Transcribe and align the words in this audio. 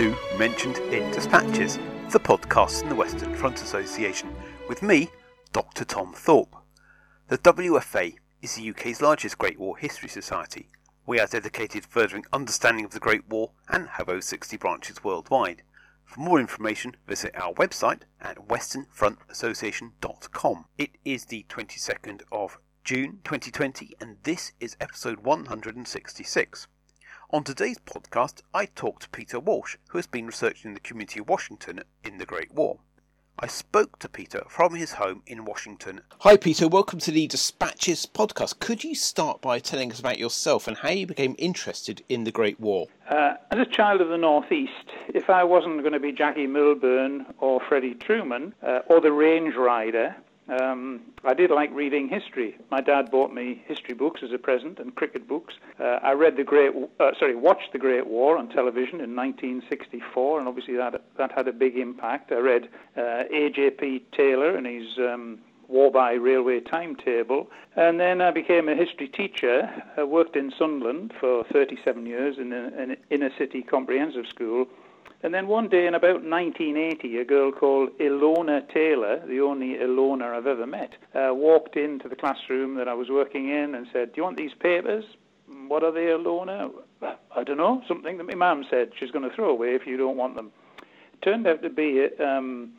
to 0.00 0.16
Mentioned 0.38 0.78
in 0.94 1.10
Dispatches, 1.10 1.76
the 2.10 2.18
podcast 2.18 2.82
in 2.82 2.88
the 2.88 2.94
Western 2.94 3.34
Front 3.34 3.60
Association, 3.60 4.34
with 4.66 4.82
me, 4.82 5.10
Dr. 5.52 5.84
Tom 5.84 6.14
Thorpe. 6.14 6.56
The 7.28 7.36
WFA 7.36 8.14
is 8.40 8.54
the 8.54 8.70
UK's 8.70 9.02
largest 9.02 9.36
Great 9.36 9.60
War 9.60 9.76
History 9.76 10.08
Society. 10.08 10.70
We 11.04 11.20
are 11.20 11.26
dedicated 11.26 11.82
to 11.82 11.88
furthering 11.90 12.24
understanding 12.32 12.86
of 12.86 12.92
the 12.92 12.98
Great 12.98 13.28
War 13.28 13.50
and 13.68 13.88
have 13.88 14.08
over 14.08 14.22
60 14.22 14.56
branches 14.56 15.04
worldwide. 15.04 15.60
For 16.06 16.20
more 16.20 16.40
information, 16.40 16.96
visit 17.06 17.36
our 17.36 17.52
website 17.52 18.04
at 18.22 18.48
westernfrontassociation.com. 18.48 20.64
It 20.78 20.92
is 21.04 21.26
the 21.26 21.44
22nd 21.50 22.22
of 22.32 22.58
June 22.84 23.20
2020, 23.24 23.96
and 24.00 24.16
this 24.22 24.52
is 24.60 24.78
episode 24.80 25.24
166. 25.24 26.68
On 27.32 27.44
today's 27.44 27.78
podcast, 27.78 28.42
I 28.52 28.66
talked 28.66 29.04
to 29.04 29.08
Peter 29.10 29.38
Walsh, 29.38 29.76
who 29.90 29.98
has 29.98 30.08
been 30.08 30.26
researching 30.26 30.74
the 30.74 30.80
community 30.80 31.20
of 31.20 31.28
Washington 31.28 31.80
in 32.02 32.18
the 32.18 32.26
Great 32.26 32.52
War. 32.52 32.80
I 33.38 33.46
spoke 33.46 34.00
to 34.00 34.08
Peter 34.08 34.42
from 34.48 34.74
his 34.74 34.94
home 34.94 35.22
in 35.28 35.44
Washington. 35.44 36.00
Hi, 36.22 36.36
Peter. 36.36 36.66
Welcome 36.66 36.98
to 36.98 37.12
the 37.12 37.28
Dispatches 37.28 38.04
podcast. 38.04 38.58
Could 38.58 38.82
you 38.82 38.96
start 38.96 39.40
by 39.40 39.60
telling 39.60 39.92
us 39.92 40.00
about 40.00 40.18
yourself 40.18 40.66
and 40.66 40.76
how 40.76 40.90
you 40.90 41.06
became 41.06 41.36
interested 41.38 42.02
in 42.08 42.24
the 42.24 42.32
Great 42.32 42.58
War? 42.58 42.88
Uh, 43.08 43.34
as 43.52 43.60
a 43.60 43.64
child 43.64 44.00
of 44.00 44.08
the 44.08 44.18
Northeast, 44.18 44.90
if 45.14 45.30
I 45.30 45.44
wasn't 45.44 45.82
going 45.82 45.92
to 45.92 46.00
be 46.00 46.10
Jackie 46.10 46.48
Milburn 46.48 47.26
or 47.38 47.60
Freddie 47.68 47.94
Trueman 47.94 48.54
uh, 48.60 48.80
or 48.86 49.00
the 49.00 49.12
Range 49.12 49.54
Rider, 49.54 50.16
um, 50.50 51.00
I 51.24 51.34
did 51.34 51.50
like 51.50 51.70
reading 51.72 52.08
history. 52.08 52.56
My 52.70 52.80
dad 52.80 53.10
bought 53.10 53.32
me 53.32 53.62
history 53.66 53.94
books 53.94 54.20
as 54.22 54.32
a 54.32 54.38
present 54.38 54.78
and 54.78 54.94
cricket 54.94 55.28
books. 55.28 55.54
Uh, 55.78 55.98
I 56.02 56.12
read 56.12 56.36
the 56.36 56.44
Great, 56.44 56.72
uh, 56.98 57.10
sorry, 57.18 57.36
watched 57.36 57.72
the 57.72 57.78
Great 57.78 58.06
War 58.06 58.36
on 58.36 58.48
television 58.48 59.00
in 59.00 59.14
1964, 59.14 60.38
and 60.38 60.48
obviously 60.48 60.76
that 60.76 61.02
that 61.16 61.32
had 61.32 61.48
a 61.48 61.52
big 61.52 61.76
impact. 61.76 62.32
I 62.32 62.38
read 62.38 62.68
uh, 62.96 63.24
A.J.P. 63.32 64.06
Taylor 64.12 64.56
and 64.56 64.66
his 64.66 64.98
um, 64.98 65.38
war 65.68 65.90
by 65.90 66.12
railway 66.12 66.60
timetable, 66.60 67.48
and 67.76 68.00
then 68.00 68.20
I 68.20 68.32
became 68.32 68.68
a 68.68 68.74
history 68.74 69.08
teacher. 69.08 69.70
I 69.96 70.02
worked 70.02 70.36
in 70.36 70.52
Sunderland 70.58 71.12
for 71.20 71.44
37 71.52 72.06
years 72.06 72.38
in 72.38 72.52
an 72.52 72.96
inner 73.10 73.30
city 73.38 73.62
comprehensive 73.62 74.26
school 74.26 74.66
and 75.22 75.34
then 75.34 75.48
one 75.48 75.68
day 75.68 75.86
in 75.86 75.94
about 75.94 76.24
1980, 76.24 77.18
a 77.18 77.24
girl 77.24 77.52
called 77.52 77.90
Ilona 77.98 78.66
Taylor, 78.72 79.20
the 79.26 79.40
only 79.40 79.74
Ilona 79.74 80.34
I've 80.34 80.46
ever 80.46 80.66
met, 80.66 80.92
uh, 81.14 81.34
walked 81.34 81.76
into 81.76 82.08
the 82.08 82.16
classroom 82.16 82.76
that 82.76 82.88
I 82.88 82.94
was 82.94 83.10
working 83.10 83.50
in 83.50 83.74
and 83.74 83.86
said, 83.92 84.12
Do 84.12 84.18
you 84.18 84.22
want 84.22 84.38
these 84.38 84.54
papers? 84.58 85.04
What 85.68 85.82
are 85.84 85.92
they, 85.92 86.06
Ilona? 86.06 86.70
I 87.02 87.44
don't 87.44 87.58
know, 87.58 87.82
something 87.86 88.18
that 88.18 88.26
my 88.26 88.34
mum 88.34 88.64
said 88.70 88.92
she's 88.98 89.10
going 89.10 89.28
to 89.28 89.34
throw 89.34 89.50
away 89.50 89.74
if 89.74 89.86
you 89.86 89.96
don't 89.96 90.16
want 90.16 90.36
them. 90.36 90.52
It 90.80 91.22
turned 91.22 91.46
out 91.46 91.62
to 91.62 91.70
be 91.70 92.00
a, 92.00 92.26
um, 92.26 92.72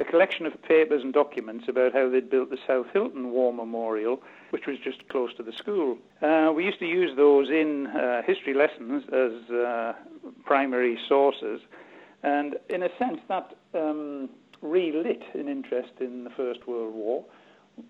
a 0.00 0.04
collection 0.04 0.46
of 0.46 0.60
papers 0.62 1.02
and 1.02 1.12
documents 1.12 1.66
about 1.68 1.92
how 1.92 2.08
they'd 2.08 2.30
built 2.30 2.50
the 2.50 2.58
South 2.66 2.86
Hilton 2.92 3.30
War 3.30 3.52
Memorial, 3.52 4.22
which 4.50 4.66
was 4.66 4.78
just 4.78 5.08
close 5.08 5.34
to 5.34 5.42
the 5.42 5.52
school. 5.52 5.98
Uh, 6.22 6.52
we 6.54 6.64
used 6.64 6.78
to 6.78 6.86
use 6.86 7.16
those 7.16 7.48
in 7.50 7.88
uh, 7.88 8.22
history 8.22 8.54
lessons 8.54 9.04
as 9.12 9.50
uh, 9.50 9.92
primary 10.44 10.98
sources. 11.08 11.60
And 12.22 12.56
in 12.68 12.82
a 12.82 12.88
sense, 12.98 13.20
that 13.28 13.54
um, 13.74 14.28
relit 14.60 15.22
an 15.34 15.48
interest 15.48 15.92
in 16.00 16.24
the 16.24 16.30
First 16.30 16.66
World 16.66 16.94
War. 16.94 17.24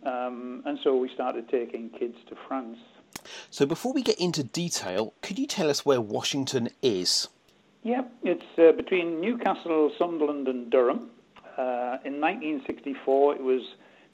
Um, 0.05 0.63
and 0.67 0.79
so 0.83 0.97
we 0.97 1.09
started 1.15 1.49
taking 1.49 1.91
kids 1.91 2.17
to 2.29 2.37
France. 2.47 2.79
So 3.51 3.67
before 3.67 3.93
we 3.93 4.03
get 4.03 4.21
into 4.21 4.45
detail, 4.45 5.15
could 5.23 5.39
you 5.39 5.47
tell 5.47 5.71
us 5.71 5.85
where 5.85 6.01
Washington 6.01 6.69
is? 6.83 7.29
Yep, 7.85 8.13
it's 8.23 8.59
uh, 8.59 8.73
between 8.73 9.21
Newcastle, 9.21 9.91
Sunderland, 9.99 10.49
and 10.49 10.71
Durham. 10.71 11.11
Uh, 11.57 11.99
in 12.05 12.21
1964, 12.21 13.37
it 13.37 13.43
was 13.43 13.63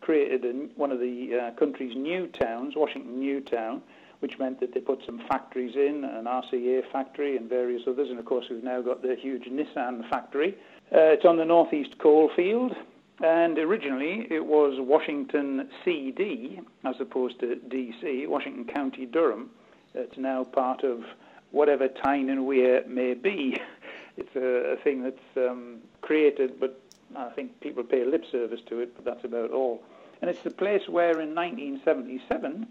created 0.00 0.44
in 0.44 0.70
one 0.76 0.92
of 0.92 1.00
the 1.00 1.34
uh, 1.34 1.58
country's 1.58 1.96
new 1.96 2.26
towns, 2.28 2.74
Washington 2.76 3.18
Newtown, 3.18 3.82
which 4.20 4.38
meant 4.38 4.60
that 4.60 4.72
they 4.74 4.80
put 4.80 5.00
some 5.04 5.18
factories 5.28 5.74
in, 5.74 6.04
an 6.04 6.24
RCA 6.24 6.90
factory 6.90 7.36
and 7.36 7.48
various 7.48 7.82
others, 7.86 8.10
and 8.10 8.18
of 8.18 8.24
course 8.24 8.46
we've 8.50 8.64
now 8.64 8.80
got 8.80 9.02
the 9.02 9.14
huge 9.14 9.44
Nissan 9.44 10.08
factory. 10.08 10.56
Uh, 10.92 11.12
it's 11.12 11.24
on 11.24 11.36
the 11.36 11.44
northeast 11.44 11.98
coal 11.98 12.30
field, 12.34 12.74
and 13.22 13.58
originally 13.58 14.26
it 14.30 14.44
was 14.44 14.74
Washington 14.78 15.68
CD 15.84 16.60
as 16.84 16.96
opposed 17.00 17.40
to 17.40 17.56
DC, 17.68 18.26
Washington 18.28 18.64
County 18.64 19.06
Durham. 19.06 19.50
It's 19.94 20.18
now 20.18 20.44
part 20.44 20.82
of 20.82 21.04
whatever 21.50 21.88
Tyne 21.88 22.30
and 22.30 22.46
Wear 22.46 22.84
may 22.86 23.14
be. 23.14 23.60
It's 24.16 24.36
a, 24.36 24.74
a 24.74 24.76
thing 24.76 25.02
that's 25.02 25.36
um, 25.36 25.78
created, 26.00 26.60
but 26.60 26.80
I 27.16 27.30
think 27.30 27.60
people 27.60 27.82
pay 27.82 28.04
lip 28.04 28.24
service 28.30 28.60
to 28.68 28.78
it, 28.78 28.94
but 28.94 29.04
that's 29.04 29.24
about 29.24 29.50
all. 29.50 29.82
And 30.20 30.30
it's 30.30 30.42
the 30.42 30.50
place 30.50 30.88
where 30.88 31.20
in 31.20 31.34
1977 31.34 32.66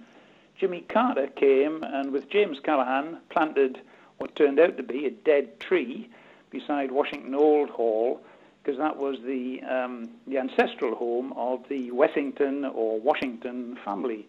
Jimmy 0.60 0.82
Carter 0.82 1.28
came 1.28 1.84
and 1.84 2.12
with 2.12 2.30
James 2.30 2.60
Callaghan, 2.64 3.20
planted 3.30 3.80
what 4.18 4.36
turned 4.36 4.60
out 4.60 4.78
to 4.78 4.84
be 4.84 5.06
a 5.06 5.12
dead 5.12 5.60
tree 5.60 6.10
beside 6.50 6.92
Washington 6.92 7.34
Old 7.34 7.70
Hall 7.70 8.22
because 8.64 8.78
that 8.80 8.96
was 8.96 9.18
the 9.26 9.62
um, 9.64 10.10
the 10.28 10.38
ancestral 10.38 10.96
home 10.96 11.34
of 11.36 11.64
the 11.70 11.92
Wessington 11.92 12.66
or 12.74 13.00
Washington 13.00 13.78
family. 13.84 14.28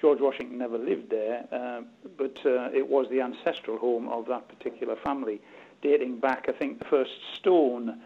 George 0.00 0.20
Washington 0.20 0.58
never 0.58 0.78
lived 0.78 1.10
there, 1.10 1.46
uh, 1.52 1.80
but 2.18 2.36
uh, 2.44 2.68
it 2.72 2.88
was 2.88 3.06
the 3.10 3.20
ancestral 3.20 3.78
home 3.78 4.08
of 4.08 4.26
that 4.26 4.48
particular 4.48 4.96
family, 4.96 5.40
dating 5.80 6.18
back, 6.18 6.46
I 6.48 6.52
think, 6.52 6.80
the 6.80 6.84
first 6.86 7.12
stone 7.36 8.00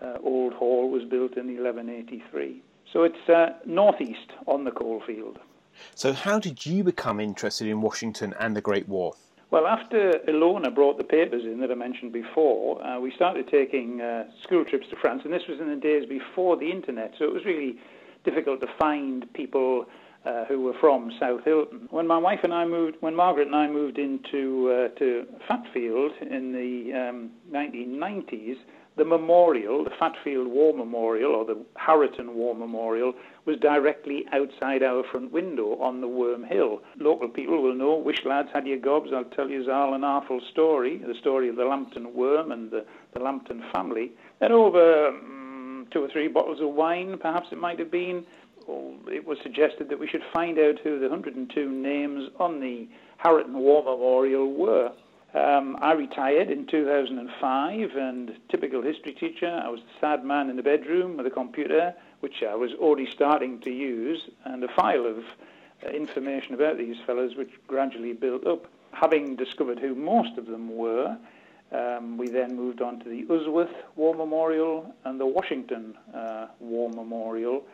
uh, 0.00 0.16
Old 0.22 0.54
Hall 0.54 0.90
was 0.90 1.04
built 1.04 1.36
in 1.36 1.48
1183. 1.48 2.62
So 2.90 3.02
it's 3.02 3.28
uh, 3.28 3.58
northeast 3.66 4.32
on 4.46 4.64
the 4.64 4.70
coalfield. 4.70 5.38
So, 5.94 6.12
how 6.12 6.38
did 6.38 6.64
you 6.64 6.84
become 6.84 7.20
interested 7.20 7.66
in 7.66 7.80
Washington 7.80 8.34
and 8.38 8.56
the 8.56 8.60
Great 8.60 8.88
War? 8.88 9.14
Well, 9.50 9.66
after 9.66 10.12
Ilona 10.28 10.74
brought 10.74 10.96
the 10.96 11.04
papers 11.04 11.44
in 11.44 11.60
that 11.60 11.70
I 11.70 11.74
mentioned 11.74 12.12
before, 12.12 12.82
uh, 12.82 12.98
we 12.98 13.12
started 13.12 13.48
taking 13.48 14.00
uh, 14.00 14.24
school 14.42 14.64
trips 14.64 14.88
to 14.88 14.96
France, 14.96 15.22
and 15.24 15.32
this 15.32 15.42
was 15.46 15.60
in 15.60 15.68
the 15.68 15.76
days 15.76 16.08
before 16.08 16.56
the 16.56 16.70
internet, 16.70 17.12
so 17.18 17.26
it 17.26 17.34
was 17.34 17.44
really 17.44 17.78
difficult 18.24 18.62
to 18.62 18.68
find 18.78 19.30
people 19.34 19.84
uh, 20.24 20.44
who 20.46 20.62
were 20.62 20.74
from 20.80 21.12
South 21.20 21.44
Hilton. 21.44 21.88
When 21.90 22.06
my 22.06 22.16
wife 22.16 22.40
and 22.44 22.54
I 22.54 22.64
moved, 22.64 22.96
when 23.00 23.14
Margaret 23.14 23.46
and 23.46 23.56
I 23.56 23.66
moved 23.68 23.98
into 23.98 24.70
uh, 24.70 24.98
to 24.98 25.26
Fatfield 25.50 26.12
in 26.22 26.52
the 26.52 27.08
um, 27.08 27.30
1990s, 27.52 28.56
the 28.96 29.04
memorial, 29.04 29.84
the 29.84 29.90
Fatfield 29.90 30.48
War 30.48 30.74
Memorial, 30.74 31.34
or 31.34 31.44
the 31.44 31.64
Harraton 31.76 32.34
War 32.34 32.54
Memorial, 32.54 33.14
was 33.46 33.56
directly 33.58 34.26
outside 34.32 34.82
our 34.82 35.02
front 35.10 35.32
window 35.32 35.76
on 35.80 36.00
the 36.00 36.08
Worm 36.08 36.44
Hill. 36.44 36.82
Local 36.98 37.28
people 37.28 37.62
will 37.62 37.74
know, 37.74 37.96
wish 37.96 38.24
lads 38.24 38.48
had 38.52 38.66
your 38.66 38.78
gobs, 38.78 39.10
I'll 39.14 39.24
tell 39.24 39.48
you 39.48 39.64
Zal 39.64 39.94
and 39.94 40.04
Arful 40.04 40.40
story, 40.50 40.98
the 40.98 41.14
story 41.20 41.48
of 41.48 41.56
the 41.56 41.64
Lambton 41.64 42.14
Worm 42.14 42.52
and 42.52 42.70
the, 42.70 42.84
the 43.14 43.20
Lambton 43.20 43.62
family. 43.72 44.12
And 44.40 44.52
over 44.52 45.08
um, 45.08 45.88
two 45.90 46.04
or 46.04 46.08
three 46.08 46.28
bottles 46.28 46.60
of 46.60 46.68
wine, 46.68 47.16
perhaps 47.18 47.48
it 47.50 47.58
might 47.58 47.78
have 47.78 47.90
been, 47.90 48.24
oh, 48.68 48.94
it 49.08 49.26
was 49.26 49.38
suggested 49.42 49.88
that 49.88 49.98
we 49.98 50.06
should 50.06 50.22
find 50.34 50.58
out 50.58 50.78
who 50.84 50.98
the 50.98 51.08
102 51.08 51.70
names 51.70 52.28
on 52.38 52.60
the 52.60 52.86
Harraton 53.16 53.58
War 53.58 53.82
Memorial 53.82 54.52
were. 54.52 54.92
Um, 55.34 55.78
I 55.80 55.92
retired 55.92 56.50
in 56.50 56.66
2005, 56.66 57.96
and 57.96 58.32
typical 58.50 58.82
history 58.82 59.12
teacher, 59.12 59.60
I 59.64 59.68
was 59.68 59.80
the 59.80 59.98
sad 59.98 60.24
man 60.24 60.50
in 60.50 60.56
the 60.56 60.62
bedroom 60.62 61.16
with 61.16 61.26
a 61.26 61.30
computer, 61.30 61.94
which 62.20 62.42
I 62.42 62.54
was 62.54 62.72
already 62.74 63.10
starting 63.10 63.58
to 63.60 63.70
use, 63.70 64.28
and 64.44 64.62
a 64.62 64.68
file 64.68 65.06
of 65.06 65.24
uh, 65.84 65.88
information 65.88 66.54
about 66.54 66.76
these 66.76 66.96
fellows, 67.06 67.34
which 67.34 67.50
gradually 67.66 68.12
built 68.12 68.46
up. 68.46 68.66
Having 68.92 69.36
discovered 69.36 69.78
who 69.78 69.94
most 69.94 70.36
of 70.36 70.44
them 70.44 70.76
were, 70.76 71.16
um, 71.72 72.18
we 72.18 72.28
then 72.28 72.54
moved 72.54 72.82
on 72.82 73.00
to 73.00 73.08
the 73.08 73.24
Usworth 73.24 73.72
War 73.96 74.14
Memorial 74.14 74.94
and 75.06 75.18
the 75.18 75.24
Washington 75.26 75.94
uh, 76.14 76.48
War 76.60 76.90
Memorial, 76.90 77.64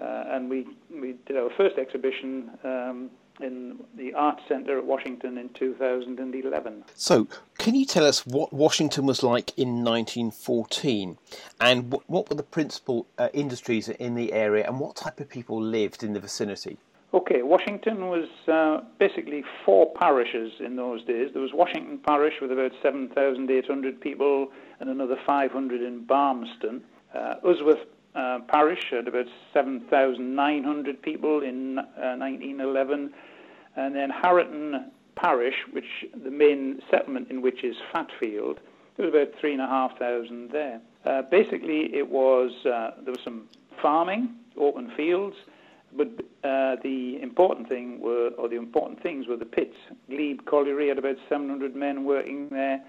uh, 0.00 0.24
and 0.28 0.48
we, 0.48 0.66
we 0.90 1.16
did 1.26 1.36
our 1.36 1.50
first 1.58 1.76
exhibition 1.76 2.50
um, 2.64 3.10
in 3.40 3.78
the 3.96 4.14
Art 4.14 4.40
Centre 4.48 4.78
at 4.78 4.84
Washington 4.84 5.38
in 5.38 5.48
2011. 5.50 6.84
So, 6.94 7.28
can 7.58 7.74
you 7.74 7.84
tell 7.84 8.06
us 8.06 8.26
what 8.26 8.52
Washington 8.52 9.06
was 9.06 9.22
like 9.22 9.56
in 9.56 9.84
1914 9.84 11.18
and 11.60 11.92
what, 11.92 12.08
what 12.08 12.28
were 12.28 12.36
the 12.36 12.42
principal 12.42 13.06
uh, 13.18 13.28
industries 13.32 13.88
in 13.88 14.14
the 14.14 14.32
area 14.32 14.66
and 14.66 14.80
what 14.80 14.96
type 14.96 15.20
of 15.20 15.28
people 15.28 15.60
lived 15.60 16.02
in 16.02 16.12
the 16.12 16.20
vicinity? 16.20 16.78
Okay, 17.14 17.42
Washington 17.42 18.08
was 18.08 18.28
uh, 18.48 18.84
basically 18.98 19.44
four 19.64 19.92
parishes 19.94 20.52
in 20.60 20.76
those 20.76 21.04
days. 21.04 21.30
There 21.32 21.40
was 21.40 21.52
Washington 21.54 21.98
Parish 21.98 22.34
with 22.42 22.52
about 22.52 22.72
7,800 22.82 24.00
people 24.00 24.48
and 24.80 24.90
another 24.90 25.16
500 25.24 25.80
in 25.80 26.04
Barmston. 26.04 26.82
Uh, 27.14 27.36
Usworth 27.44 27.86
uh, 28.16 28.40
parish 28.48 28.90
had 28.90 29.08
about 29.08 29.26
7,900 29.52 31.02
people 31.02 31.42
in 31.42 31.78
uh, 31.78 32.16
1911, 32.16 33.12
and 33.76 33.94
then 33.94 34.10
Harraton 34.10 34.90
parish, 35.16 35.56
which 35.72 36.06
the 36.24 36.30
main 36.30 36.80
settlement 36.90 37.30
in 37.30 37.42
which 37.42 37.64
is 37.64 37.76
Fatfield, 37.92 38.58
There 38.96 39.06
was 39.06 39.14
about 39.14 39.34
three 39.38 39.52
and 39.52 39.62
a 39.62 39.66
half 39.66 39.98
thousand 39.98 40.50
there. 40.50 40.80
Uh, 41.04 41.22
basically, 41.22 41.94
it 41.94 42.08
was 42.08 42.50
uh, 42.66 42.92
there 43.02 43.12
was 43.12 43.22
some 43.22 43.48
farming, 43.80 44.34
open 44.58 44.90
fields, 44.96 45.36
but 45.94 46.08
uh, 46.44 46.76
the 46.82 47.18
important 47.22 47.68
thing 47.68 48.00
were, 48.00 48.30
or 48.38 48.48
the 48.48 48.56
important 48.56 49.02
things 49.02 49.26
were 49.26 49.36
the 49.36 49.46
pits. 49.46 49.76
Glebe 50.08 50.44
Colliery 50.46 50.88
had 50.88 50.98
about 50.98 51.16
700 51.28 51.74
men 51.74 52.04
working 52.04 52.48
there. 52.48 52.82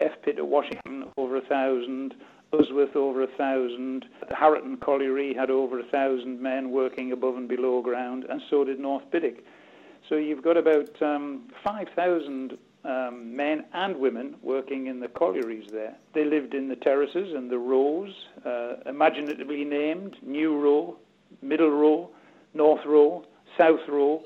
F 0.00 0.12
Pit 0.22 0.38
at 0.38 0.46
Washington 0.46 1.04
over 1.16 1.36
a 1.36 1.40
thousand. 1.40 2.14
Usworth 2.52 2.94
over 2.96 3.22
a 3.22 3.26
thousand. 3.38 4.04
The 4.28 4.34
Harraton 4.34 4.76
Colliery 4.76 5.34
had 5.34 5.50
over 5.50 5.80
a 5.80 5.84
thousand 5.84 6.40
men 6.40 6.70
working 6.70 7.12
above 7.12 7.36
and 7.36 7.48
below 7.48 7.80
ground, 7.80 8.26
and 8.28 8.42
so 8.50 8.62
did 8.64 8.78
North 8.78 9.04
Biddick. 9.10 9.42
So 10.08 10.16
you've 10.16 10.42
got 10.42 10.58
about 10.58 11.00
um, 11.00 11.48
5,000 11.64 12.58
um, 12.84 13.34
men 13.34 13.64
and 13.72 13.96
women 13.96 14.36
working 14.42 14.88
in 14.88 15.00
the 15.00 15.08
collieries 15.08 15.70
there. 15.70 15.96
They 16.14 16.24
lived 16.24 16.52
in 16.52 16.68
the 16.68 16.76
terraces 16.76 17.32
and 17.34 17.50
the 17.50 17.58
rows, 17.58 18.10
uh, 18.44 18.74
imaginatively 18.84 19.64
named 19.64 20.16
New 20.22 20.60
Row, 20.60 20.98
Middle 21.40 21.70
Row, 21.70 22.10
North 22.52 22.84
Row, 22.84 23.24
South 23.58 23.80
Row. 23.88 24.24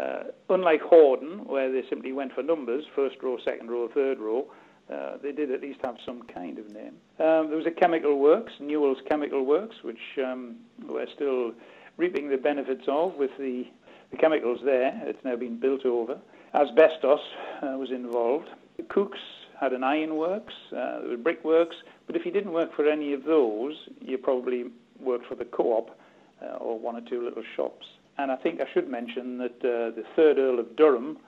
Uh, 0.00 0.24
unlike 0.50 0.82
Horden, 0.82 1.46
where 1.46 1.70
they 1.70 1.88
simply 1.88 2.10
went 2.10 2.32
for 2.32 2.42
numbers, 2.42 2.84
first 2.96 3.14
row, 3.22 3.38
second 3.44 3.70
row, 3.70 3.88
third 3.94 4.18
row, 4.18 4.44
uh, 4.92 5.16
they 5.22 5.32
did 5.32 5.50
at 5.50 5.60
least 5.60 5.80
have 5.84 5.96
some 6.04 6.22
kind 6.22 6.58
of 6.58 6.70
name. 6.72 6.94
Um, 7.18 7.48
there 7.48 7.56
was 7.56 7.66
a 7.66 7.70
chemical 7.70 8.18
works, 8.18 8.52
Newall's 8.60 8.98
Chemical 9.08 9.44
Works, 9.44 9.76
which 9.82 9.98
um, 10.18 10.56
we're 10.86 11.06
still 11.14 11.52
reaping 11.96 12.28
the 12.28 12.36
benefits 12.36 12.84
of 12.88 13.14
with 13.14 13.30
the, 13.38 13.64
the 14.10 14.16
chemicals 14.16 14.58
there. 14.64 14.92
It's 15.04 15.24
now 15.24 15.36
been 15.36 15.58
built 15.58 15.86
over. 15.86 16.18
Asbestos 16.54 17.20
uh, 17.62 17.78
was 17.78 17.90
involved. 17.90 18.48
Cooks 18.88 19.18
had 19.60 19.72
an 19.72 19.84
ironworks, 19.84 20.52
uh, 20.72 21.00
there 21.00 21.10
were 21.10 21.16
brickworks, 21.16 21.76
but 22.06 22.16
if 22.16 22.26
you 22.26 22.32
didn't 22.32 22.52
work 22.52 22.74
for 22.74 22.88
any 22.88 23.12
of 23.12 23.24
those, 23.24 23.74
you 24.00 24.18
probably 24.18 24.64
worked 25.00 25.26
for 25.26 25.36
the 25.36 25.44
co-op 25.44 25.96
uh, 26.42 26.56
or 26.56 26.78
one 26.78 26.96
or 26.96 27.00
two 27.08 27.22
little 27.24 27.42
shops. 27.56 27.86
And 28.18 28.30
I 28.30 28.36
think 28.36 28.60
I 28.60 28.64
should 28.72 28.88
mention 28.88 29.38
that 29.38 29.56
uh, 29.58 29.94
the 29.94 30.04
third 30.16 30.38
Earl 30.38 30.58
of 30.58 30.76
Durham, 30.76 31.18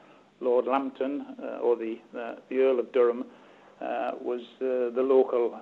Lord 0.41 0.67
Lambton, 0.67 1.25
uh, 1.43 1.59
or 1.59 1.77
the, 1.77 1.97
uh, 2.19 2.35
the 2.49 2.59
Earl 2.59 2.81
of 2.81 2.93
Durham, 2.93 3.25
was 4.21 4.41
uh, 4.61 4.95
the 4.95 5.03
local 5.03 5.61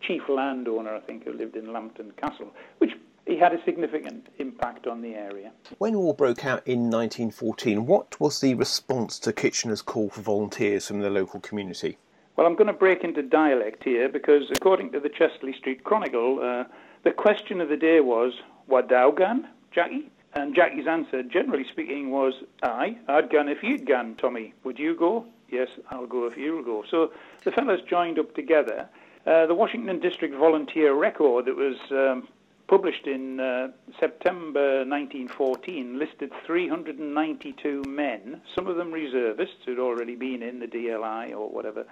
chief 0.00 0.22
landowner, 0.28 0.94
I 0.94 1.00
think, 1.00 1.24
who 1.24 1.32
lived 1.32 1.56
in 1.56 1.72
Lambton 1.72 2.12
Castle, 2.16 2.52
which 2.78 2.92
he 3.26 3.38
had 3.38 3.52
a 3.52 3.62
significant 3.64 4.28
impact 4.38 4.86
on 4.86 5.02
the 5.02 5.14
area. 5.14 5.52
When 5.78 5.98
war 5.98 6.14
broke 6.14 6.44
out 6.44 6.66
in 6.66 6.90
1914, 6.90 7.86
what 7.86 8.18
was 8.18 8.40
the 8.40 8.54
response 8.54 9.18
to 9.20 9.32
Kitchener's 9.32 9.82
call 9.82 10.08
for 10.08 10.20
volunteers 10.20 10.88
from 10.88 11.00
the 11.00 11.10
local 11.10 11.40
community? 11.40 11.98
Well, 12.36 12.46
I'm 12.46 12.56
going 12.56 12.68
to 12.68 12.72
break 12.72 13.04
into 13.04 13.22
dialect 13.22 13.84
here 13.84 14.08
because, 14.08 14.44
according 14.50 14.92
to 14.92 15.00
the 15.00 15.10
Chester 15.10 15.52
Street 15.58 15.84
Chronicle, 15.84 16.40
uh, 16.42 16.64
the 17.04 17.12
question 17.12 17.60
of 17.60 17.68
the 17.68 17.76
day 17.76 18.00
was, 18.00 18.32
Wadaugan, 18.68 19.46
Jackie? 19.72 20.10
And 20.32 20.54
Jackie's 20.54 20.86
answer, 20.86 21.22
generally 21.24 21.66
speaking, 21.70 22.10
was, 22.10 22.34
Aye, 22.62 22.96
I'd 23.08 23.30
gun 23.30 23.48
if 23.48 23.62
you'd 23.62 23.84
gun, 23.84 24.14
Tommy. 24.14 24.54
Would 24.64 24.78
you 24.78 24.94
go? 24.94 25.26
Yes, 25.50 25.68
I'll 25.90 26.06
go 26.06 26.26
if 26.26 26.36
you'll 26.36 26.64
go. 26.64 26.84
So 26.90 27.12
the 27.44 27.50
fellows 27.50 27.80
joined 27.88 28.18
up 28.18 28.34
together. 28.34 28.88
Uh, 29.26 29.46
the 29.46 29.54
Washington 29.54 30.00
District 30.00 30.34
Volunteer 30.34 30.94
Record 30.94 31.46
that 31.46 31.56
was 31.56 31.76
um, 31.90 32.28
published 32.68 33.06
in 33.06 33.40
uh, 33.40 33.68
September 33.98 34.84
1914 34.86 35.98
listed 35.98 36.32
392 36.46 37.82
men, 37.86 38.40
some 38.54 38.68
of 38.68 38.76
them 38.76 38.92
reservists 38.92 39.56
who'd 39.66 39.80
already 39.80 40.14
been 40.14 40.40
in 40.42 40.60
the 40.60 40.66
DLI 40.66 41.32
or 41.32 41.50
whatever, 41.50 41.84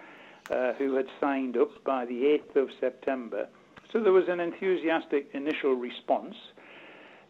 uh, 0.50 0.72
who 0.74 0.94
had 0.94 1.06
signed 1.20 1.56
up 1.56 1.82
by 1.84 2.06
the 2.06 2.38
8th 2.54 2.56
of 2.56 2.68
September. 2.78 3.48
So 3.92 4.00
there 4.00 4.12
was 4.12 4.28
an 4.28 4.38
enthusiastic 4.38 5.28
initial 5.32 5.74
response. 5.74 6.36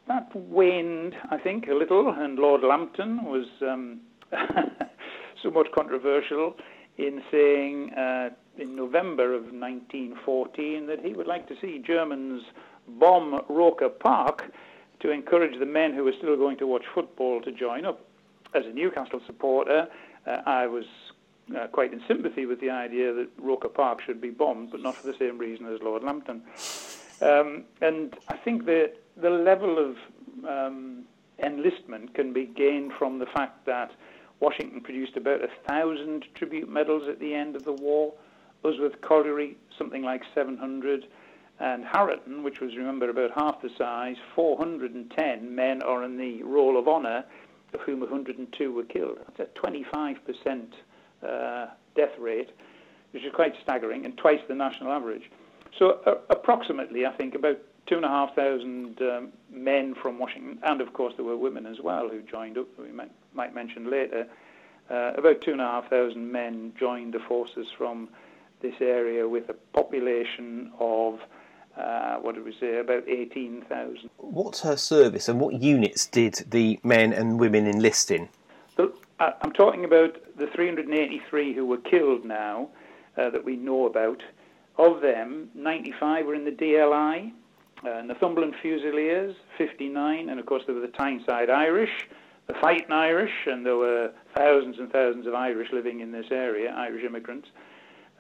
That 0.09 0.35
waned, 0.35 1.17
I 1.31 1.39
think, 1.39 1.69
a 1.69 1.75
little, 1.75 2.11
and 2.11 2.39
Lord 2.39 2.63
Lambton 2.63 3.25
was 3.25 3.47
um, 3.63 4.01
somewhat 5.43 5.73
controversial 5.73 6.57
in 6.97 7.23
saying 7.31 7.93
uh, 7.95 8.31
in 8.57 8.75
November 8.75 9.35
of 9.35 9.45
1914 9.45 10.87
that 10.87 11.01
he 11.01 11.13
would 11.13 11.27
like 11.27 11.47
to 11.49 11.55
see 11.61 11.79
Germans 11.79 12.43
bomb 12.87 13.43
Roker 13.49 13.89
Park 13.89 14.51
to 15.01 15.11
encourage 15.11 15.59
the 15.59 15.67
men 15.67 15.95
who 15.95 16.05
were 16.05 16.15
still 16.19 16.37
going 16.37 16.57
to 16.59 16.67
watch 16.67 16.85
football 16.93 17.41
to 17.43 17.53
join 17.53 17.85
up. 17.85 18.05
As 18.55 18.67
a 18.67 18.73
Newcastle 18.73 19.21
supporter, 19.27 19.89
uh, 20.27 20.39
I 20.47 20.67
was 20.67 20.87
uh, 21.57 21.67
quite 21.69 21.93
in 21.93 22.03
sympathy 22.09 22.47
with 22.47 22.61
the 22.61 22.71
idea 22.71 23.13
that 23.13 23.29
Roker 23.39 23.69
Park 23.69 24.01
should 24.03 24.21
be 24.21 24.31
bombed, 24.31 24.71
but 24.71 24.81
not 24.81 24.97
for 24.97 25.07
the 25.07 25.17
same 25.19 25.39
reason 25.39 25.67
as 25.73 25.81
Lord 25.83 26.03
Lambton. 26.03 26.43
Um, 27.21 27.65
and 27.81 28.17
I 28.29 28.37
think 28.37 28.65
that 28.67 28.95
the 29.17 29.31
level 29.31 29.79
of 29.79 29.97
um, 30.49 31.05
enlistment 31.43 32.15
can 32.15 32.33
be 32.33 32.47
gained 32.47 32.93
from 32.99 33.19
the 33.19 33.27
fact 33.27 33.67
that 33.67 33.93
Washington 34.41 34.81
produced 34.81 35.17
about 35.17 35.43
a 35.43 35.49
thousand 35.67 36.25
tribute 36.35 36.69
medals 36.69 37.09
at 37.09 37.19
the 37.19 37.35
end 37.35 37.57
of 37.57 37.65
the 37.65 37.73
war. 37.73 38.13
Usworth 38.65 39.01
Colliery, 39.01 39.57
something 39.77 40.03
like 40.03 40.23
700. 40.35 41.07
And 41.61 41.85
Harraton, 41.85 42.45
which 42.45 42.61
was, 42.61 42.77
remember, 42.77 43.11
about 43.11 43.33
half 43.35 43.61
the 43.63 43.71
size, 43.77 44.17
410 44.37 45.55
men 45.55 45.83
are 45.83 46.05
in 46.05 46.17
the 46.17 46.43
Roll 46.45 46.79
of 46.79 46.87
Honour, 46.87 47.25
of 47.75 47.81
whom 47.81 48.01
102 48.01 48.73
were 48.73 48.85
killed. 48.85 49.19
That's 49.37 49.51
a 49.57 49.67
25% 49.67 50.67
uh, 51.27 51.67
death 51.97 52.17
rate, 52.19 52.51
which 53.11 53.25
is 53.25 53.33
quite 53.35 53.55
staggering, 53.63 54.05
and 54.05 54.17
twice 54.17 54.41
the 54.47 54.55
national 54.55 54.93
average. 54.93 55.31
So, 55.79 56.01
uh, 56.07 56.15
approximately, 56.31 57.07
I 57.07 57.13
think, 57.17 57.35
about 57.35 57.59
two 57.89 57.97
and 57.97 58.05
a 58.05 58.09
half 58.09 58.35
thousand 58.35 59.01
um, 59.01 59.29
men 59.51 59.95
from 59.95 60.19
Washington, 60.19 60.59
and 60.63 60.81
of 60.81 60.93
course 60.93 61.15
there 61.17 61.25
were 61.25 61.37
women 61.37 61.67
as 61.67 61.81
well 61.81 62.09
who 62.09 62.21
joined 62.23 62.59
up. 62.59 62.67
We 62.79 62.93
might, 62.93 63.11
might 63.35 63.55
mention 63.55 63.91
later. 63.91 64.27
Uh, 64.91 65.13
about 65.17 65.41
two 65.43 65.53
and 65.53 65.61
a 65.61 65.67
half 65.67 65.89
thousand 65.91 66.31
men 66.31 66.73
joined 66.79 67.15
the 67.15 67.21
forces 67.21 67.67
from 67.77 68.09
this 68.61 68.75
area 68.81 69.29
with 69.29 69.49
a 69.49 69.55
population 69.73 70.73
of 70.79 71.21
uh, 71.79 72.17
what 72.17 72.35
did 72.35 72.45
we 72.45 72.53
say, 72.59 72.79
about 72.79 73.09
18,000. 73.09 74.11
What's 74.17 74.63
her 74.63 74.77
service 74.77 75.29
and 75.29 75.39
what 75.39 75.63
units 75.63 76.07
did 76.07 76.45
the 76.51 76.81
men 76.83 77.13
and 77.13 77.39
women 77.39 77.69
enlist 77.69 78.11
in? 78.11 78.29
The, 78.77 78.93
uh, 79.21 79.31
I'm 79.43 79.53
talking 79.53 79.85
about 79.85 80.17
the 80.37 80.49
383 80.49 81.55
who 81.55 81.67
were 81.67 81.77
killed 81.79 82.25
now 82.25 82.71
uh, 83.17 83.31
that 83.31 83.45
we 83.45 83.57
know 83.57 83.87
about. 83.87 84.23
Of 84.77 85.01
them, 85.01 85.51
95 85.55 86.27
were 86.27 86.35
in 86.35 86.45
the 86.45 86.51
DLI, 86.51 87.33
uh, 87.87 88.03
Northumberland 88.03 88.55
Fusiliers, 88.63 89.35
59, 89.57 90.29
and 90.29 90.41
of 90.41 90.47
course 90.47 90.63
there 90.67 90.75
were 90.75 90.81
the 90.81 90.89
Tyneside 90.89 91.51
Irish, 91.51 91.91
the 92.47 92.55
Fighting 92.61 92.91
Irish, 92.93 93.33
and 93.47 93.65
there 93.65 93.77
were 93.77 94.11
thousands 94.37 94.77
and 94.79 94.91
thousands 94.91 95.27
of 95.27 95.35
Irish 95.35 95.69
living 95.73 96.01
in 96.01 96.11
this 96.11 96.27
area, 96.31 96.73
Irish 96.73 97.05
immigrants. 97.05 97.49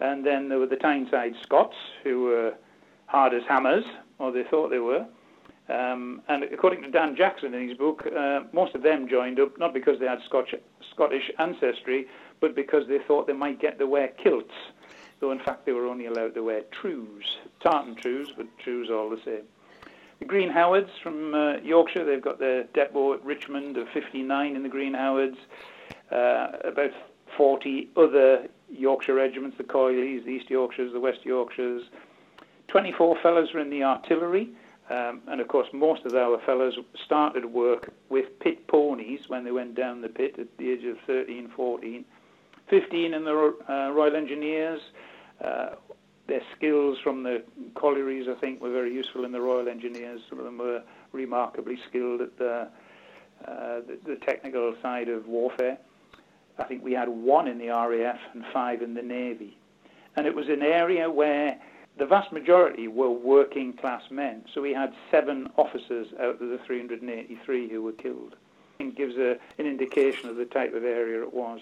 And 0.00 0.24
then 0.24 0.48
there 0.48 0.58
were 0.58 0.66
the 0.66 0.76
Tyneside 0.76 1.32
Scots, 1.42 1.74
who 2.04 2.24
were 2.24 2.54
hard 3.06 3.34
as 3.34 3.42
hammers, 3.48 3.84
or 4.18 4.30
they 4.30 4.44
thought 4.50 4.70
they 4.70 4.78
were. 4.78 5.06
Um, 5.68 6.22
and 6.28 6.44
according 6.44 6.82
to 6.82 6.90
Dan 6.90 7.14
Jackson 7.16 7.52
in 7.52 7.68
his 7.68 7.76
book, 7.76 8.04
uh, 8.06 8.40
most 8.52 8.74
of 8.74 8.82
them 8.82 9.06
joined 9.08 9.38
up 9.40 9.58
not 9.58 9.74
because 9.74 9.98
they 9.98 10.06
had 10.06 10.18
Scotch, 10.26 10.54
Scottish 10.94 11.30
ancestry, 11.38 12.06
but 12.40 12.54
because 12.54 12.84
they 12.88 12.98
thought 13.06 13.26
they 13.26 13.32
might 13.34 13.60
get 13.60 13.78
to 13.78 13.86
wear 13.86 14.08
kilts, 14.22 14.52
though 15.20 15.32
in 15.32 15.38
fact 15.40 15.66
they 15.66 15.72
were 15.72 15.86
only 15.86 16.06
allowed 16.06 16.34
to 16.34 16.42
wear 16.42 16.62
trews, 16.70 17.38
tartan 17.60 17.94
trews, 17.96 18.32
but 18.36 18.46
trews 18.58 18.90
all 18.90 19.10
the 19.10 19.20
same. 19.24 19.42
The 20.20 20.24
Green 20.24 20.50
Howards 20.50 20.90
from 21.02 21.34
uh, 21.34 21.58
Yorkshire, 21.58 22.04
they've 22.04 22.22
got 22.22 22.38
their 22.40 22.64
depot 22.74 23.14
at 23.14 23.24
Richmond 23.24 23.76
of 23.76 23.88
59 23.94 24.56
in 24.56 24.62
the 24.62 24.68
Green 24.68 24.94
Howards, 24.94 25.36
uh, 26.10 26.48
about 26.64 26.90
40 27.36 27.90
other 27.96 28.48
Yorkshire 28.68 29.14
regiments, 29.14 29.56
the 29.58 29.64
KOYLIs, 29.64 30.24
the 30.24 30.30
East 30.30 30.50
Yorkshires, 30.50 30.92
the 30.92 31.00
West 31.00 31.20
Yorkshires. 31.24 31.82
24 32.66 33.18
fellows 33.22 33.48
were 33.54 33.60
in 33.60 33.70
the 33.70 33.82
artillery, 33.84 34.50
um, 34.90 35.20
and 35.28 35.40
of 35.40 35.48
course 35.48 35.68
most 35.72 36.04
of 36.04 36.14
our 36.14 36.40
fellows 36.44 36.76
started 37.04 37.44
work 37.44 37.92
with 38.08 38.26
pit 38.40 38.66
ponies 38.66 39.20
when 39.28 39.44
they 39.44 39.52
went 39.52 39.74
down 39.74 40.00
the 40.00 40.08
pit 40.08 40.34
at 40.38 40.48
the 40.58 40.70
age 40.70 40.84
of 40.84 40.96
13, 41.06 41.50
14. 41.54 42.04
15 42.70 43.14
in 43.14 43.24
the 43.24 43.54
uh, 43.68 43.90
Royal 43.90 44.16
Engineers, 44.16 44.80
uh, 45.44 45.70
their 46.26 46.42
skills 46.56 46.98
from 47.02 47.22
the 47.22 47.42
collieries, 47.74 48.28
I 48.28 48.38
think, 48.38 48.60
were 48.60 48.70
very 48.70 48.92
useful 48.92 49.24
in 49.24 49.32
the 49.32 49.40
Royal 49.40 49.68
Engineers. 49.68 50.20
Some 50.28 50.38
of 50.38 50.44
them 50.44 50.58
were 50.58 50.82
remarkably 51.12 51.78
skilled 51.88 52.20
at 52.20 52.36
the, 52.38 52.68
uh, 53.46 53.80
the, 53.86 53.98
the, 54.04 54.16
technical 54.16 54.74
side 54.82 55.08
of 55.08 55.26
warfare. 55.26 55.78
I 56.58 56.64
think 56.64 56.84
we 56.84 56.92
had 56.92 57.08
one 57.08 57.48
in 57.48 57.58
the 57.58 57.68
RAF 57.68 58.18
and 58.34 58.44
five 58.52 58.82
in 58.82 58.94
the 58.94 59.02
Navy. 59.02 59.56
And 60.16 60.26
it 60.26 60.34
was 60.34 60.48
an 60.48 60.62
area 60.62 61.08
where 61.08 61.58
the 61.96 62.06
vast 62.06 62.32
majority 62.32 62.88
were 62.88 63.10
working 63.10 63.72
class 63.72 64.02
men. 64.10 64.44
So 64.52 64.60
we 64.60 64.74
had 64.74 64.92
seven 65.10 65.48
officers 65.56 66.08
out 66.20 66.42
of 66.42 66.48
the 66.48 66.58
383 66.66 67.68
who 67.70 67.82
were 67.82 67.92
killed. 67.92 68.36
It 68.78 68.96
gives 68.96 69.16
a, 69.16 69.38
an 69.58 69.66
indication 69.66 70.28
of 70.28 70.36
the 70.36 70.44
type 70.44 70.74
of 70.74 70.84
area 70.84 71.22
it 71.22 71.32
was. 71.32 71.60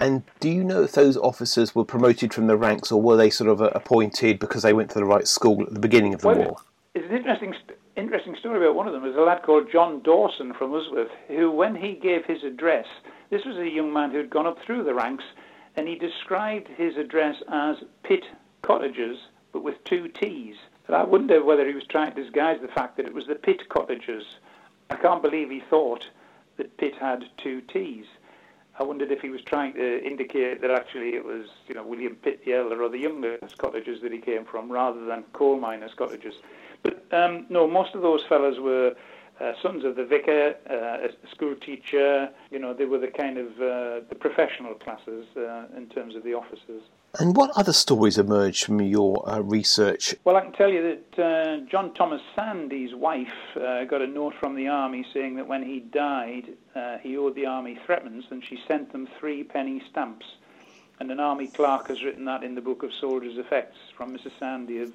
And 0.00 0.22
do 0.40 0.50
you 0.50 0.64
know 0.64 0.82
if 0.82 0.92
those 0.92 1.16
officers 1.16 1.74
were 1.74 1.84
promoted 1.84 2.34
from 2.34 2.46
the 2.46 2.56
ranks 2.56 2.90
or 2.90 3.00
were 3.00 3.16
they 3.16 3.30
sort 3.30 3.50
of 3.50 3.62
uh, 3.62 3.70
appointed 3.74 4.38
because 4.38 4.62
they 4.62 4.72
went 4.72 4.90
to 4.90 4.98
the 4.98 5.04
right 5.04 5.26
school 5.26 5.62
at 5.62 5.72
the 5.72 5.80
beginning 5.80 6.14
of 6.14 6.20
the 6.20 6.28
well, 6.28 6.38
war? 6.38 6.56
It's 6.94 7.08
an 7.08 7.16
interesting, 7.16 7.54
interesting 7.96 8.36
story 8.38 8.58
about 8.58 8.74
one 8.74 8.86
of 8.86 8.92
them. 8.92 9.02
There's 9.02 9.16
a 9.16 9.20
lad 9.20 9.42
called 9.42 9.70
John 9.70 10.02
Dawson 10.02 10.52
from 10.54 10.72
Usworth 10.72 11.10
who, 11.28 11.50
when 11.50 11.74
he 11.74 11.94
gave 11.94 12.24
his 12.24 12.42
address, 12.42 12.86
this 13.30 13.44
was 13.44 13.56
a 13.56 13.68
young 13.68 13.92
man 13.92 14.10
who'd 14.10 14.30
gone 14.30 14.46
up 14.46 14.58
through 14.64 14.84
the 14.84 14.94
ranks 14.94 15.24
and 15.76 15.88
he 15.88 15.96
described 15.96 16.68
his 16.68 16.96
address 16.96 17.36
as 17.50 17.76
Pit 18.02 18.24
Cottages, 18.62 19.18
but 19.52 19.62
with 19.62 19.82
two 19.84 20.08
T's. 20.08 20.56
And 20.86 20.96
I 20.96 21.02
wonder 21.04 21.42
whether 21.42 21.66
he 21.66 21.74
was 21.74 21.86
trying 21.88 22.12
to 22.12 22.22
disguise 22.22 22.60
the 22.60 22.68
fact 22.68 22.96
that 22.96 23.06
it 23.06 23.14
was 23.14 23.26
the 23.26 23.34
Pitt 23.34 23.68
Cottages. 23.68 24.24
I 24.90 24.96
can't 24.96 25.22
believe 25.22 25.50
he 25.50 25.60
thought 25.60 26.08
that 26.56 26.76
Pitt 26.76 26.94
had 26.96 27.24
two 27.36 27.60
T's. 27.62 28.06
I 28.78 28.82
wondered 28.82 29.12
if 29.12 29.20
he 29.20 29.30
was 29.30 29.40
trying 29.42 29.74
to 29.74 30.04
indicate 30.04 30.60
that 30.60 30.70
actually 30.70 31.10
it 31.10 31.24
was, 31.24 31.46
you 31.68 31.74
know, 31.74 31.86
William 31.86 32.16
Pitt 32.16 32.44
the 32.44 32.54
elder 32.54 32.82
or 32.82 32.88
the 32.88 32.98
youngest 32.98 33.56
cottages 33.58 34.00
that 34.02 34.12
he 34.12 34.18
came 34.18 34.44
from, 34.44 34.70
rather 34.70 35.04
than 35.04 35.24
coal 35.32 35.58
miners' 35.60 35.92
cottages. 35.96 36.34
But 36.82 37.06
um, 37.12 37.46
no, 37.48 37.68
most 37.68 37.94
of 37.94 38.02
those 38.02 38.22
fellows 38.28 38.58
were 38.58 38.94
uh, 39.40 39.52
sons 39.62 39.84
of 39.84 39.96
the 39.96 40.04
vicar, 40.04 40.54
uh, 40.68 41.08
a 41.08 41.28
school 41.34 41.54
teacher. 41.54 42.28
You 42.50 42.58
know, 42.58 42.74
they 42.74 42.84
were 42.84 42.98
the 42.98 43.08
kind 43.08 43.38
of 43.38 43.46
uh, 43.54 44.06
the 44.08 44.16
professional 44.18 44.74
classes 44.74 45.26
uh, 45.36 45.66
in 45.76 45.88
terms 45.88 46.16
of 46.16 46.24
the 46.24 46.34
officers. 46.34 46.82
And 47.18 47.36
what 47.36 47.50
other 47.56 47.72
stories 47.72 48.18
emerged 48.18 48.64
from 48.64 48.80
your 48.80 49.28
uh, 49.28 49.40
research? 49.40 50.14
Well, 50.24 50.36
I 50.36 50.40
can 50.40 50.52
tell 50.52 50.68
you 50.68 51.00
that 51.16 51.22
uh, 51.22 51.70
John 51.70 51.94
Thomas 51.94 52.20
Sandys' 52.34 52.94
wife 52.94 53.28
got 53.54 54.02
a 54.02 54.06
note 54.06 54.34
from 54.40 54.56
the 54.56 54.68
army 54.68 55.06
saying 55.14 55.36
that 55.36 55.46
when 55.46 55.62
he 55.62 55.80
died, 55.80 56.48
he 57.02 57.16
owed 57.16 57.36
the 57.36 57.46
army 57.46 57.78
threepence, 57.86 58.24
and 58.30 58.42
she 58.44 58.58
sent 58.66 58.92
them 58.92 59.08
three 59.18 59.44
penny 59.44 59.82
stamps. 59.90 60.26
And 61.00 61.10
an 61.10 61.20
army 61.20 61.48
clerk 61.48 61.88
has 61.88 62.02
written 62.02 62.24
that 62.24 62.42
in 62.42 62.54
the 62.54 62.60
book 62.60 62.82
of 62.82 62.90
Soldiers' 63.00 63.38
Effects 63.38 63.78
from 63.96 64.16
Mrs. 64.16 64.32
Sandy 64.38 64.78
of 64.78 64.92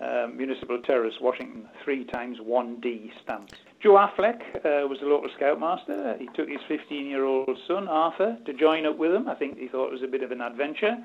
uh, 0.00 0.26
Municipal 0.34 0.80
Terrace, 0.82 1.14
Washington, 1.20 1.68
three 1.84 2.04
times 2.04 2.38
1D 2.38 3.10
stamps. 3.22 3.54
Joe 3.82 3.94
Affleck 3.94 4.40
uh, 4.56 4.88
was 4.88 4.98
the 5.00 5.06
local 5.06 5.28
scoutmaster. 5.36 6.16
He 6.18 6.26
took 6.34 6.48
his 6.48 6.60
15 6.68 7.06
year 7.06 7.24
old 7.24 7.58
son, 7.68 7.86
Arthur, 7.86 8.38
to 8.46 8.52
join 8.54 8.86
up 8.86 8.98
with 8.98 9.12
him. 9.12 9.28
I 9.28 9.34
think 9.34 9.58
he 9.58 9.68
thought 9.68 9.88
it 9.88 9.92
was 9.92 10.02
a 10.02 10.08
bit 10.08 10.22
of 10.22 10.30
an 10.30 10.40
adventure. 10.40 10.96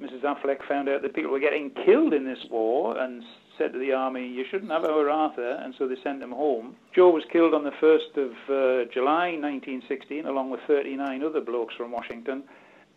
Mrs. 0.00 0.22
Affleck 0.22 0.66
found 0.68 0.88
out 0.88 1.02
that 1.02 1.14
people 1.14 1.30
were 1.30 1.40
getting 1.40 1.70
killed 1.84 2.12
in 2.12 2.24
this 2.24 2.44
war 2.50 2.98
and 2.98 3.22
said 3.56 3.72
to 3.72 3.78
the 3.78 3.92
army, 3.92 4.26
You 4.26 4.44
shouldn't 4.50 4.70
have 4.70 4.84
our 4.84 5.08
Arthur, 5.08 5.58
and 5.62 5.74
so 5.78 5.88
they 5.88 5.96
sent 6.02 6.22
him 6.22 6.32
home. 6.32 6.76
Joe 6.94 7.10
was 7.10 7.24
killed 7.32 7.54
on 7.54 7.64
the 7.64 7.70
1st 7.70 8.16
of 8.16 8.30
uh, 8.30 8.90
July 8.92 9.32
1916, 9.32 10.26
along 10.26 10.50
with 10.50 10.60
39 10.66 11.22
other 11.22 11.40
blokes 11.40 11.74
from 11.74 11.92
Washington. 11.92 12.44